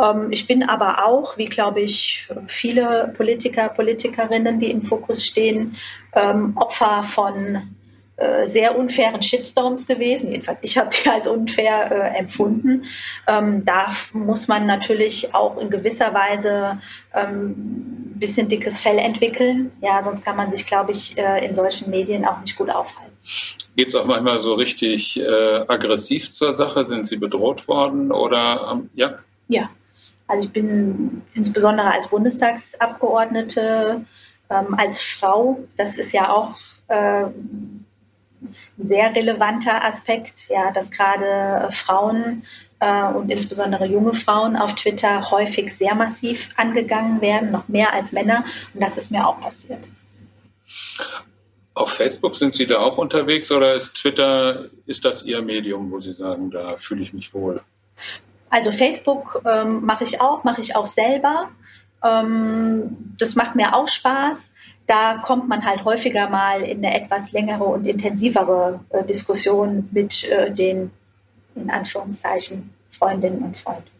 Ähm, 0.00 0.28
ich 0.30 0.46
bin 0.46 0.62
aber 0.62 1.06
auch, 1.06 1.36
wie 1.36 1.46
glaube 1.46 1.80
ich 1.80 2.28
viele 2.46 3.12
Politiker, 3.16 3.68
Politikerinnen, 3.68 4.58
die 4.58 4.70
im 4.70 4.82
Fokus 4.82 5.24
stehen, 5.24 5.76
ähm, 6.14 6.56
Opfer 6.56 7.02
von 7.02 7.74
äh, 8.18 8.48
sehr 8.48 8.76
unfairen 8.76 9.22
Shitstorms 9.22 9.86
gewesen. 9.86 10.32
Jedenfalls, 10.32 10.58
ich 10.62 10.76
habe 10.76 10.90
die 10.90 11.08
als 11.08 11.28
unfair 11.28 11.92
äh, 11.92 12.18
empfunden. 12.18 12.84
Ähm, 13.28 13.64
da 13.64 13.90
muss 14.12 14.48
man 14.48 14.66
natürlich 14.66 15.32
auch 15.34 15.56
in 15.58 15.70
gewisser 15.70 16.12
Weise 16.12 16.80
ähm, 17.14 17.50
ein 17.50 18.18
bisschen 18.18 18.48
dickes 18.48 18.80
Fell 18.80 18.98
entwickeln. 18.98 19.70
Ja, 19.80 20.02
sonst 20.02 20.24
kann 20.24 20.36
man 20.36 20.50
sich, 20.50 20.66
glaube 20.66 20.90
ich, 20.90 21.16
äh, 21.16 21.46
in 21.46 21.54
solchen 21.54 21.90
Medien 21.90 22.24
auch 22.24 22.40
nicht 22.40 22.56
gut 22.56 22.70
aufhalten. 22.70 23.12
Geht 23.76 23.86
es 23.86 23.94
auch 23.94 24.04
manchmal 24.04 24.40
so 24.40 24.54
richtig 24.54 25.20
äh, 25.20 25.64
aggressiv 25.68 26.32
zur 26.32 26.54
Sache? 26.54 26.84
Sind 26.84 27.06
Sie 27.06 27.18
bedroht 27.18 27.68
worden 27.68 28.10
oder 28.10 28.72
ähm, 28.72 28.90
ja? 28.94 29.18
Ja, 29.46 29.70
also 30.26 30.44
ich 30.44 30.52
bin 30.52 31.22
insbesondere 31.34 31.92
als 31.92 32.08
Bundestagsabgeordnete, 32.08 34.04
ähm, 34.50 34.74
als 34.76 35.00
Frau, 35.02 35.60
das 35.76 35.96
ist 35.96 36.12
ja 36.12 36.32
auch 36.32 36.56
äh, 36.88 37.26
ein 38.40 38.88
sehr 38.88 39.14
relevanter 39.14 39.84
Aspekt, 39.84 40.48
ja, 40.48 40.70
dass 40.70 40.90
gerade 40.90 41.68
Frauen 41.72 42.44
äh, 42.80 43.04
und 43.12 43.30
insbesondere 43.30 43.86
junge 43.86 44.14
Frauen 44.14 44.56
auf 44.56 44.74
Twitter 44.74 45.30
häufig 45.30 45.74
sehr 45.74 45.94
massiv 45.94 46.50
angegangen 46.56 47.20
werden, 47.20 47.50
noch 47.50 47.68
mehr 47.68 47.92
als 47.92 48.12
Männer. 48.12 48.44
Und 48.74 48.82
das 48.82 48.96
ist 48.96 49.10
mir 49.10 49.26
auch 49.26 49.40
passiert. 49.40 49.80
Auf 51.74 51.92
Facebook 51.92 52.34
sind 52.34 52.54
Sie 52.54 52.66
da 52.66 52.78
auch 52.78 52.98
unterwegs 52.98 53.52
oder 53.52 53.74
ist 53.74 53.94
Twitter, 53.94 54.66
ist 54.86 55.04
das 55.04 55.22
Ihr 55.22 55.40
Medium, 55.42 55.90
wo 55.90 56.00
Sie 56.00 56.12
sagen, 56.12 56.50
da 56.50 56.76
fühle 56.76 57.02
ich 57.02 57.12
mich 57.12 57.32
wohl? 57.32 57.60
Also 58.50 58.72
Facebook 58.72 59.42
ähm, 59.44 59.84
mache 59.84 60.04
ich 60.04 60.20
auch, 60.20 60.42
mache 60.42 60.60
ich 60.60 60.74
auch 60.74 60.86
selber. 60.86 61.50
Ähm, 62.02 63.14
das 63.18 63.34
macht 63.34 63.54
mir 63.54 63.76
auch 63.76 63.88
Spaß. 63.88 64.52
Da 64.88 65.18
kommt 65.18 65.48
man 65.48 65.64
halt 65.64 65.84
häufiger 65.84 66.28
mal 66.30 66.62
in 66.62 66.78
eine 66.78 67.00
etwas 67.00 67.32
längere 67.32 67.64
und 67.64 67.84
intensivere 67.86 68.80
äh, 68.88 69.04
Diskussion 69.04 69.88
mit 69.92 70.24
äh, 70.24 70.50
den, 70.50 70.90
in 71.54 71.70
Anführungszeichen, 71.70 72.70
Freundinnen 72.88 73.42
und 73.42 73.58
Freunden. 73.58 73.90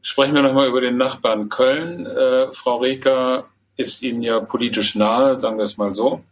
Sprechen 0.00 0.34
wir 0.34 0.42
nochmal 0.42 0.68
über 0.68 0.80
den 0.80 0.96
Nachbarn 0.96 1.48
Köln. 1.48 2.06
Äh, 2.06 2.52
Frau 2.52 2.78
Reker 2.78 3.46
ist 3.76 4.02
Ihnen 4.02 4.22
ja 4.22 4.38
politisch 4.40 4.94
nahe, 4.94 5.38
sagen 5.40 5.58
wir 5.58 5.64
es 5.64 5.76
mal 5.76 5.94
so. 5.94 6.22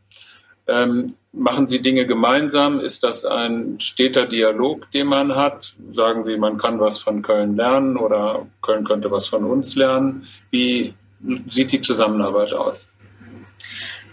Ähm, 0.68 1.14
machen 1.32 1.66
Sie 1.66 1.82
Dinge 1.82 2.06
gemeinsam? 2.06 2.78
Ist 2.78 3.02
das 3.02 3.24
ein 3.24 3.80
steter 3.80 4.26
Dialog, 4.26 4.90
den 4.92 5.08
man 5.08 5.34
hat? 5.34 5.74
Sagen 5.90 6.24
Sie, 6.24 6.36
man 6.36 6.58
kann 6.58 6.78
was 6.78 6.98
von 6.98 7.22
Köln 7.22 7.56
lernen 7.56 7.96
oder 7.96 8.46
Köln 8.62 8.84
könnte 8.84 9.10
was 9.10 9.26
von 9.26 9.44
uns 9.44 9.74
lernen? 9.74 10.26
Wie 10.50 10.94
sieht 11.48 11.72
die 11.72 11.80
Zusammenarbeit 11.80 12.52
aus? 12.52 12.88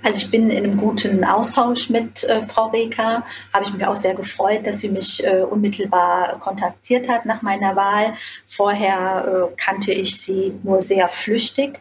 Also 0.05 0.19
ich 0.19 0.29
bin 0.29 0.51
in 0.51 0.63
einem 0.63 0.77
guten 0.77 1.23
Austausch 1.23 1.89
mit 1.89 2.23
äh, 2.25 2.45
Frau 2.45 2.67
Reker. 2.67 3.23
Habe 3.51 3.65
ich 3.65 3.73
mich 3.73 3.87
auch 3.87 3.95
sehr 3.95 4.13
gefreut, 4.13 4.67
dass 4.67 4.81
sie 4.81 4.89
mich 4.89 5.25
äh, 5.25 5.41
unmittelbar 5.41 6.39
kontaktiert 6.39 7.09
hat 7.09 7.25
nach 7.25 7.41
meiner 7.41 7.75
Wahl. 7.75 8.13
Vorher 8.45 9.49
äh, 9.49 9.55
kannte 9.57 9.93
ich 9.93 10.21
sie 10.21 10.53
nur 10.61 10.83
sehr 10.83 11.09
flüchtig. 11.09 11.79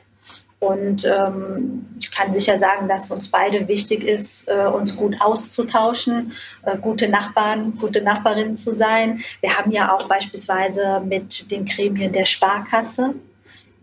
Und 0.58 1.04
ähm, 1.04 1.86
ich 2.00 2.10
kann 2.10 2.32
sicher 2.32 2.56
sagen, 2.56 2.88
dass 2.88 3.10
uns 3.10 3.28
beide 3.28 3.68
wichtig 3.68 4.02
ist, 4.02 4.48
äh, 4.48 4.64
uns 4.68 4.96
gut 4.96 5.20
auszutauschen, 5.20 6.32
äh, 6.62 6.78
gute 6.78 7.10
Nachbarn, 7.10 7.74
gute 7.78 8.00
Nachbarinnen 8.00 8.56
zu 8.56 8.74
sein. 8.74 9.22
Wir 9.42 9.58
haben 9.58 9.70
ja 9.70 9.94
auch 9.94 10.08
beispielsweise 10.08 11.02
mit 11.04 11.50
den 11.50 11.66
Gremien 11.66 12.12
der 12.12 12.24
Sparkasse 12.24 13.14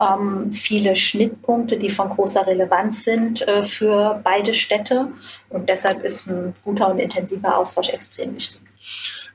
ähm, 0.02 0.52
viele 0.52 0.96
Schnittpunkte, 0.96 1.78
die 1.78 1.90
von 1.90 2.10
großer 2.10 2.48
Relevanz 2.48 3.04
sind 3.04 3.48
äh, 3.48 3.64
für 3.64 4.20
beide 4.24 4.54
Städte. 4.54 5.08
Und 5.50 5.70
deshalb 5.70 6.04
ist 6.04 6.28
ein 6.28 6.56
guter 6.64 6.90
und 6.90 7.00
intensiver 7.00 7.58
Austausch 7.58 7.90
extrem 7.90 8.36
wichtig. 8.36 8.62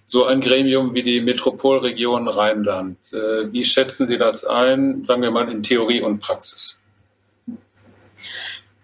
So 0.05 0.25
ein 0.25 0.41
Gremium 0.41 0.95
wie 0.95 1.03
die 1.03 1.21
Metropolregion 1.21 2.29
Rheinland, 2.29 2.99
äh, 3.13 3.53
wie 3.53 3.65
schätzen 3.65 4.07
Sie 4.07 4.19
das 4.19 4.45
ein, 4.45 5.05
sagen 5.05 5.23
wir 5.23 5.31
mal 5.31 5.51
in 5.51 5.63
Theorie 5.63 6.01
und 6.01 6.21
Praxis? 6.21 6.79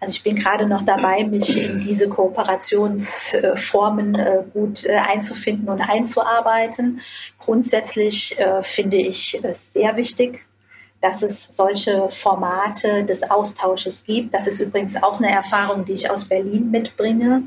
Also 0.03 0.15
ich 0.15 0.23
bin 0.23 0.35
gerade 0.35 0.65
noch 0.65 0.81
dabei, 0.81 1.23
mich 1.23 1.57
in 1.57 1.79
diese 1.79 2.09
Kooperationsformen 2.09 4.15
äh, 4.15 4.43
gut 4.51 4.83
äh, 4.83 4.97
einzufinden 4.97 5.69
und 5.69 5.79
einzuarbeiten. 5.79 6.99
Grundsätzlich 7.39 8.37
äh, 8.37 8.61
finde 8.63 8.97
ich 8.97 9.39
es 9.43 9.71
sehr 9.71 9.95
wichtig, 9.95 10.45
dass 11.03 11.21
es 11.21 11.49
solche 11.51 12.09
Formate 12.09 13.03
des 13.03 13.29
Austausches 13.29 14.05
gibt. 14.05 14.33
Das 14.33 14.47
ist 14.47 14.61
übrigens 14.61 14.95
auch 14.95 15.19
eine 15.19 15.29
Erfahrung, 15.29 15.83
die 15.83 15.91
ich 15.91 16.09
aus 16.09 16.23
Berlin 16.23 16.71
mitbringe, 16.71 17.43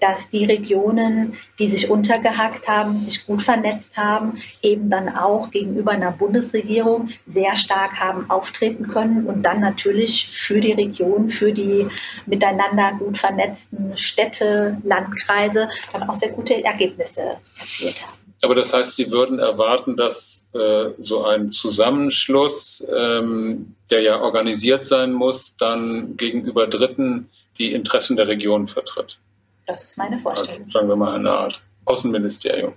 dass 0.00 0.28
die 0.28 0.44
Regionen, 0.44 1.34
die 1.60 1.68
sich 1.68 1.88
untergehackt 1.88 2.66
haben, 2.66 3.00
sich 3.00 3.24
gut 3.24 3.44
vernetzt 3.44 3.96
haben, 3.96 4.42
eben 4.60 4.90
dann 4.90 5.08
auch 5.08 5.52
gegenüber 5.52 5.92
einer 5.92 6.10
Bundesregierung 6.10 7.06
sehr 7.28 7.54
stark 7.54 8.00
haben 8.00 8.28
auftreten 8.28 8.88
können 8.88 9.26
und 9.26 9.42
dann 9.42 9.60
natürlich 9.60 10.28
für 10.28 10.60
die 10.60 10.72
Region, 10.72 11.30
für 11.30 11.52
die 11.52 11.86
miteinander 12.26 12.92
gut 12.98 13.18
vernetzten 13.18 13.96
Städte, 13.96 14.78
Landkreise 14.82 15.68
dann 15.92 16.08
auch 16.08 16.14
sehr 16.14 16.32
gute 16.32 16.64
Ergebnisse 16.64 17.36
erzielt 17.60 18.04
haben. 18.04 18.25
Aber 18.42 18.54
das 18.54 18.72
heißt, 18.72 18.96
Sie 18.96 19.10
würden 19.10 19.38
erwarten, 19.38 19.96
dass 19.96 20.46
äh, 20.52 20.90
so 20.98 21.24
ein 21.24 21.50
Zusammenschluss, 21.50 22.84
ähm, 22.94 23.74
der 23.90 24.02
ja 24.02 24.20
organisiert 24.20 24.86
sein 24.86 25.12
muss, 25.12 25.56
dann 25.58 26.16
gegenüber 26.16 26.66
Dritten 26.66 27.30
die 27.58 27.72
Interessen 27.72 28.16
der 28.16 28.28
Region 28.28 28.66
vertritt. 28.66 29.18
Das 29.66 29.84
ist 29.84 29.98
meine 29.98 30.18
Vorstellung. 30.18 30.62
Also, 30.62 30.70
sagen 30.70 30.88
wir 30.88 30.96
mal 30.96 31.14
eine 31.14 31.30
Art 31.30 31.60
Außenministerium. 31.86 32.74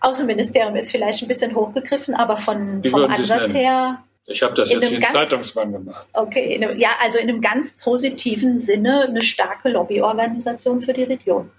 Außenministerium 0.00 0.76
ist 0.76 0.90
vielleicht 0.90 1.22
ein 1.22 1.28
bisschen 1.28 1.54
hochgegriffen, 1.54 2.14
aber 2.14 2.38
von, 2.38 2.82
vom 2.84 3.04
Ansatz 3.04 3.52
her. 3.52 4.02
Ich 4.26 4.42
habe 4.42 4.54
das 4.54 4.70
jetzt 4.70 4.90
in 4.90 5.00
ganz, 5.00 5.12
Zeitungsmann 5.12 5.72
gemacht. 5.72 6.06
Okay, 6.12 6.56
einem, 6.56 6.78
ja, 6.78 6.90
also 7.02 7.18
in 7.18 7.28
einem 7.28 7.40
ganz 7.40 7.72
positiven 7.72 8.58
Sinne 8.58 9.02
eine 9.02 9.22
starke 9.22 9.68
Lobbyorganisation 9.68 10.82
für 10.82 10.92
die 10.92 11.04
Region. 11.04 11.50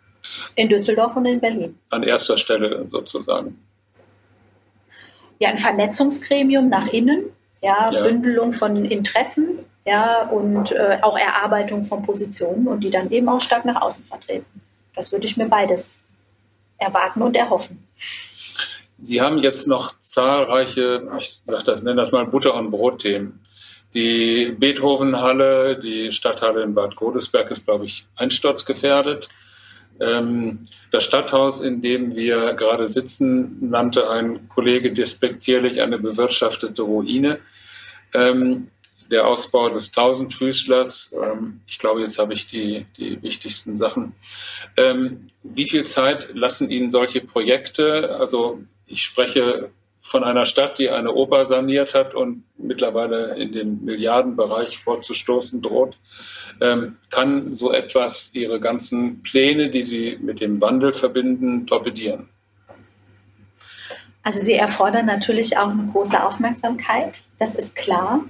In 0.55 0.69
Düsseldorf 0.69 1.15
und 1.15 1.25
in 1.25 1.39
Berlin. 1.39 1.77
An 1.89 2.03
erster 2.03 2.37
Stelle 2.37 2.85
sozusagen 2.89 3.57
ja, 5.39 5.49
ein 5.49 5.57
Vernetzungsgremium 5.57 6.69
nach 6.69 6.87
innen, 6.87 7.25
ja, 7.61 7.91
ja. 7.91 8.03
Bündelung 8.03 8.53
von 8.53 8.85
Interessen, 8.85 9.59
ja, 9.85 10.27
und 10.29 10.71
äh, 10.71 10.97
auch 11.01 11.17
Erarbeitung 11.17 11.85
von 11.85 12.03
Positionen 12.03 12.67
und 12.67 12.81
die 12.81 12.89
dann 12.89 13.09
eben 13.11 13.29
auch 13.29 13.41
stark 13.41 13.65
nach 13.65 13.81
außen 13.81 14.03
vertreten. 14.03 14.61
Das 14.95 15.11
würde 15.11 15.25
ich 15.25 15.37
mir 15.37 15.47
beides 15.47 16.03
erwarten 16.77 17.21
und 17.21 17.35
erhoffen. 17.35 17.87
Sie 18.99 19.21
haben 19.21 19.37
jetzt 19.37 19.67
noch 19.67 19.99
zahlreiche, 20.01 21.07
ich 21.19 21.39
sag 21.45 21.63
das, 21.65 21.83
nenne 21.83 22.01
das 22.01 22.11
mal 22.11 22.25
Butter- 22.25 22.55
und 22.55 22.71
Brotthemen. 22.71 23.39
Die 23.93 24.53
Beethovenhalle, 24.57 25.79
die 25.79 26.11
Stadthalle 26.11 26.63
in 26.63 26.73
Bad 26.73 26.95
Godesberg 26.95 27.49
ist, 27.51 27.65
glaube 27.65 27.85
ich, 27.85 28.05
einsturzgefährdet. 28.15 29.29
Ähm, 29.99 30.59
das 30.91 31.03
Stadthaus, 31.03 31.61
in 31.61 31.81
dem 31.81 32.15
wir 32.15 32.53
gerade 32.53 32.87
sitzen, 32.87 33.69
nannte 33.69 34.09
ein 34.09 34.47
Kollege 34.49 34.93
despektierlich 34.93 35.81
eine 35.81 35.97
bewirtschaftete 35.97 36.81
Ruine. 36.81 37.39
Ähm, 38.13 38.69
der 39.09 39.25
Ausbau 39.25 39.69
des 39.69 39.91
Tausendfüßlers, 39.91 41.13
ähm, 41.21 41.61
ich 41.67 41.79
glaube, 41.79 42.01
jetzt 42.01 42.19
habe 42.19 42.33
ich 42.33 42.47
die, 42.47 42.85
die 42.97 43.21
wichtigsten 43.21 43.77
Sachen. 43.77 44.13
wie 45.43 45.67
viel 45.67 45.85
Zeit 45.85 46.35
lassen 46.35 46.69
Ihnen 46.69 46.91
solche 46.91 47.21
Projekte, 47.21 48.17
also 48.19 48.61
ich 48.85 49.01
spreche 49.01 49.71
von 50.07 50.23
einer 50.23 50.45
Stadt, 50.45 50.79
die 50.79 50.89
eine 50.89 51.11
Oper 51.11 51.45
saniert 51.45 51.93
hat 51.93 52.15
und 52.15 52.43
mittlerweile 52.57 53.35
in 53.35 53.51
den 53.51 53.83
Milliardenbereich 53.83 54.79
vorzustoßen 54.79 55.61
droht, 55.61 55.97
ähm, 56.61 56.95
kann 57.09 57.57
so 57.57 57.73
etwas 57.73 58.29
ihre 58.31 58.61
ganzen 58.61 59.21
Pläne, 59.21 59.69
die 59.69 59.83
sie 59.83 60.17
mit 60.21 60.39
dem 60.39 60.61
Wandel 60.61 60.93
verbinden, 60.93 61.67
torpedieren? 61.67 62.29
Also 64.23 64.39
sie 64.39 64.53
erfordern 64.53 65.05
natürlich 65.05 65.57
auch 65.57 65.69
eine 65.69 65.89
große 65.91 66.23
Aufmerksamkeit, 66.23 67.23
das 67.37 67.55
ist 67.55 67.75
klar. 67.75 68.23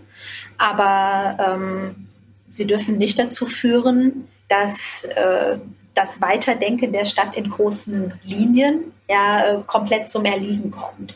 Aber 0.58 1.38
ähm, 1.40 2.08
sie 2.48 2.66
dürfen 2.66 2.98
nicht 2.98 3.20
dazu 3.20 3.46
führen, 3.46 4.28
dass 4.50 5.06
äh, 5.06 5.60
das 5.94 6.22
Weiterdenken 6.22 6.92
der 6.92 7.06
Stadt 7.06 7.36
in 7.36 7.52
großen 7.52 8.14
Linien 8.24 8.94
ja, 9.08 9.46
äh, 9.46 9.62
komplett 9.68 10.10
zum 10.10 10.26
Erliegen 10.26 10.72
kommt. 10.72 11.14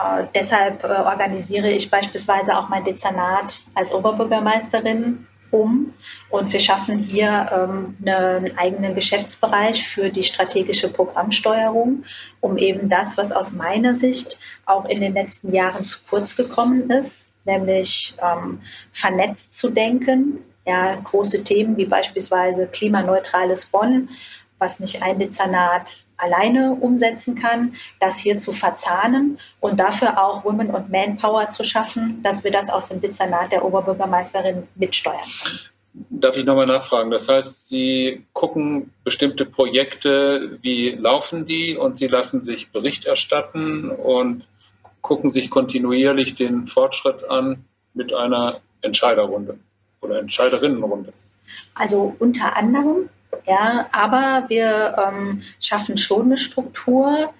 Äh, 0.00 0.26
deshalb 0.34 0.84
äh, 0.84 0.86
organisiere 0.86 1.70
ich 1.70 1.90
beispielsweise 1.90 2.56
auch 2.56 2.68
mein 2.68 2.84
Dezernat 2.84 3.60
als 3.74 3.92
Oberbürgermeisterin 3.92 5.26
um 5.50 5.92
und 6.30 6.52
wir 6.52 6.60
schaffen 6.60 6.98
hier 6.98 7.50
ähm, 7.52 7.96
einen 8.06 8.56
eigenen 8.56 8.94
Geschäftsbereich 8.94 9.86
für 9.86 10.10
die 10.10 10.22
strategische 10.22 10.88
Programmsteuerung, 10.88 12.04
um 12.40 12.56
eben 12.56 12.88
das, 12.88 13.18
was 13.18 13.32
aus 13.32 13.52
meiner 13.52 13.96
Sicht 13.96 14.38
auch 14.64 14.84
in 14.84 15.00
den 15.00 15.14
letzten 15.14 15.52
Jahren 15.52 15.84
zu 15.84 15.98
kurz 16.08 16.36
gekommen 16.36 16.88
ist, 16.90 17.28
nämlich 17.44 18.14
ähm, 18.22 18.60
vernetzt 18.92 19.54
zu 19.54 19.70
denken. 19.70 20.38
Ja, 20.66 20.94
große 20.94 21.42
Themen 21.42 21.76
wie 21.78 21.86
beispielsweise 21.86 22.68
klimaneutrales 22.68 23.66
Bonn, 23.66 24.10
was 24.58 24.78
nicht 24.78 25.02
ein 25.02 25.18
Dezernat 25.18 26.04
alleine 26.20 26.72
umsetzen 26.72 27.34
kann, 27.34 27.74
das 27.98 28.18
hier 28.18 28.38
zu 28.38 28.52
verzahnen 28.52 29.38
und 29.60 29.78
dafür 29.78 30.22
auch 30.22 30.44
Women- 30.44 30.70
und 30.70 30.90
Manpower 30.90 31.48
zu 31.48 31.64
schaffen, 31.64 32.22
dass 32.22 32.44
wir 32.44 32.50
das 32.50 32.70
aus 32.70 32.88
dem 32.88 33.00
Dezernat 33.00 33.52
der 33.52 33.64
Oberbürgermeisterin 33.64 34.66
mitsteuern 34.74 35.18
können. 35.44 35.58
Darf 35.92 36.36
ich 36.36 36.44
nochmal 36.44 36.66
nachfragen? 36.66 37.10
Das 37.10 37.28
heißt, 37.28 37.68
Sie 37.68 38.24
gucken 38.32 38.92
bestimmte 39.02 39.44
Projekte, 39.44 40.58
wie 40.62 40.90
laufen 40.90 41.46
die 41.46 41.76
und 41.76 41.98
Sie 41.98 42.06
lassen 42.06 42.44
sich 42.44 42.70
Bericht 42.70 43.06
erstatten 43.06 43.90
und 43.90 44.46
gucken 45.00 45.32
sich 45.32 45.50
kontinuierlich 45.50 46.36
den 46.36 46.68
Fortschritt 46.68 47.28
an 47.28 47.64
mit 47.94 48.14
einer 48.14 48.60
Entscheiderrunde 48.82 49.58
oder 50.00 50.20
Entscheiderinnenrunde. 50.20 51.12
Also 51.74 52.14
unter 52.18 52.56
anderem 52.56 53.08
ja, 53.46 53.88
aber 53.92 54.48
wir 54.48 54.96
ähm, 54.98 55.42
schaffen 55.60 55.98
schon 55.98 56.26
eine 56.26 56.36
Struktur, 56.36 57.32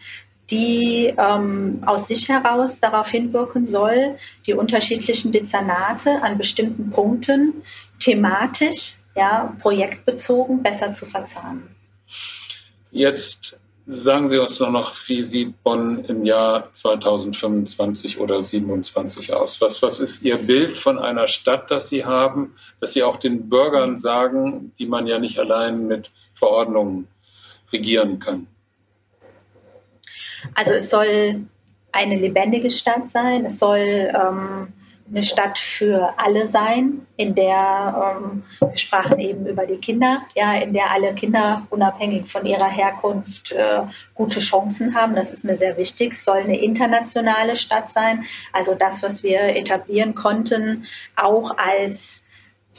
die 0.50 1.14
ähm, 1.16 1.82
aus 1.86 2.08
sich 2.08 2.28
heraus 2.28 2.80
darauf 2.80 3.08
hinwirken 3.08 3.66
soll, 3.66 4.18
die 4.46 4.54
unterschiedlichen 4.54 5.32
Dezernate 5.32 6.22
an 6.22 6.38
bestimmten 6.38 6.90
Punkten 6.90 7.62
thematisch, 8.00 8.96
ja, 9.14 9.54
projektbezogen 9.60 10.62
besser 10.62 10.92
zu 10.92 11.06
verzahnen. 11.06 11.74
Jetzt 12.90 13.58
Sagen 13.92 14.30
Sie 14.30 14.38
uns 14.38 14.60
nur 14.60 14.70
noch, 14.70 14.94
wie 15.08 15.24
sieht 15.24 15.64
Bonn 15.64 16.04
im 16.04 16.24
Jahr 16.24 16.72
2025 16.72 18.20
oder 18.20 18.36
2027 18.36 19.32
aus? 19.34 19.60
Was, 19.60 19.82
was 19.82 19.98
ist 19.98 20.22
Ihr 20.22 20.36
Bild 20.36 20.76
von 20.76 20.96
einer 20.96 21.26
Stadt, 21.26 21.72
das 21.72 21.88
Sie 21.88 22.04
haben, 22.04 22.54
dass 22.80 22.92
Sie 22.92 23.02
auch 23.02 23.16
den 23.16 23.48
Bürgern 23.48 23.98
sagen, 23.98 24.72
die 24.78 24.86
man 24.86 25.08
ja 25.08 25.18
nicht 25.18 25.40
allein 25.40 25.88
mit 25.88 26.12
Verordnungen 26.34 27.08
regieren 27.72 28.20
kann? 28.20 28.46
Also 30.54 30.74
es 30.74 30.88
soll 30.88 31.46
eine 31.90 32.16
lebendige 32.16 32.70
Stadt 32.70 33.10
sein. 33.10 33.46
Es 33.46 33.58
soll 33.58 34.12
ähm, 34.14 34.72
eine 35.10 35.22
Stadt 35.24 35.58
für 35.58 36.14
alle 36.16 36.46
sein, 36.46 37.06
in 37.16 37.34
der, 37.34 38.18
ähm, 38.22 38.44
wir 38.60 38.78
sprachen 38.78 39.18
eben 39.18 39.46
über 39.46 39.66
die 39.66 39.78
Kinder, 39.78 40.22
ja, 40.34 40.54
in 40.54 40.72
der 40.72 40.90
alle 40.90 41.14
Kinder 41.14 41.66
unabhängig 41.70 42.30
von 42.30 42.46
ihrer 42.46 42.68
Herkunft 42.68 43.52
äh, 43.52 43.80
gute 44.14 44.38
Chancen 44.38 44.94
haben. 44.94 45.14
Das 45.14 45.32
ist 45.32 45.44
mir 45.44 45.56
sehr 45.56 45.76
wichtig. 45.76 46.12
Es 46.12 46.24
soll 46.24 46.38
eine 46.38 46.60
internationale 46.60 47.56
Stadt 47.56 47.90
sein. 47.90 48.24
Also 48.52 48.74
das, 48.74 49.02
was 49.02 49.22
wir 49.22 49.40
etablieren 49.56 50.14
konnten, 50.14 50.86
auch 51.16 51.56
als 51.56 52.22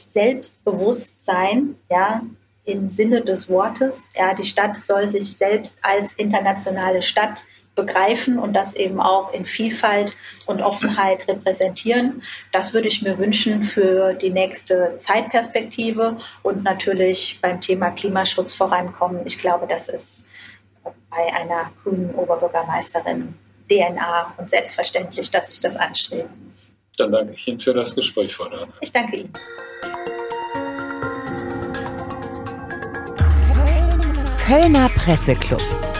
Selbstbewusstsein, 0.10 1.76
ja, 1.90 2.22
im 2.64 2.90
Sinne 2.90 3.22
des 3.22 3.50
Wortes. 3.50 4.08
Ja, 4.16 4.34
die 4.34 4.46
Stadt 4.46 4.82
soll 4.82 5.10
sich 5.10 5.36
selbst 5.36 5.78
als 5.82 6.14
internationale 6.14 7.02
Stadt 7.02 7.44
begreifen 7.82 8.38
und 8.38 8.54
das 8.54 8.76
eben 8.76 9.02
auch 9.02 9.34
in 9.34 9.46
Vielfalt 9.46 10.16
und 10.46 10.62
Offenheit 10.62 11.28
repräsentieren. 11.28 12.22
Das 12.52 12.74
würde 12.74 12.88
ich 12.88 13.02
mir 13.02 13.18
wünschen 13.18 13.64
für 13.64 14.14
die 14.14 14.30
nächste 14.30 14.96
Zeitperspektive 14.98 16.18
und 16.44 16.64
natürlich 16.64 17.40
beim 17.42 17.60
Thema 17.60 17.90
Klimaschutz 17.90 18.54
vorankommen. 18.54 19.22
Ich 19.26 19.40
glaube, 19.40 19.66
das 19.68 19.90
ist 19.90 20.24
bei 21.10 21.34
einer 21.34 21.72
grünen 21.84 22.14
Oberbürgermeisterin 22.16 23.34
DNA 23.70 24.34
und 24.38 24.50
selbstverständlich, 24.50 25.32
dass 25.32 25.52
ich 25.52 25.60
das 25.60 25.76
anstrebe. 25.76 26.30
Dann 26.98 27.12
danke 27.12 27.34
ich 27.34 27.48
Ihnen 27.48 27.60
für 27.60 27.74
das 27.74 27.96
Gespräch, 27.96 28.36
Frau 28.36 28.48
Dahn. 28.48 28.72
Ich 28.82 28.92
danke 28.92 29.18
Ihnen. 29.18 29.34
Kölner 34.46 34.90
Presseclub. 34.90 35.91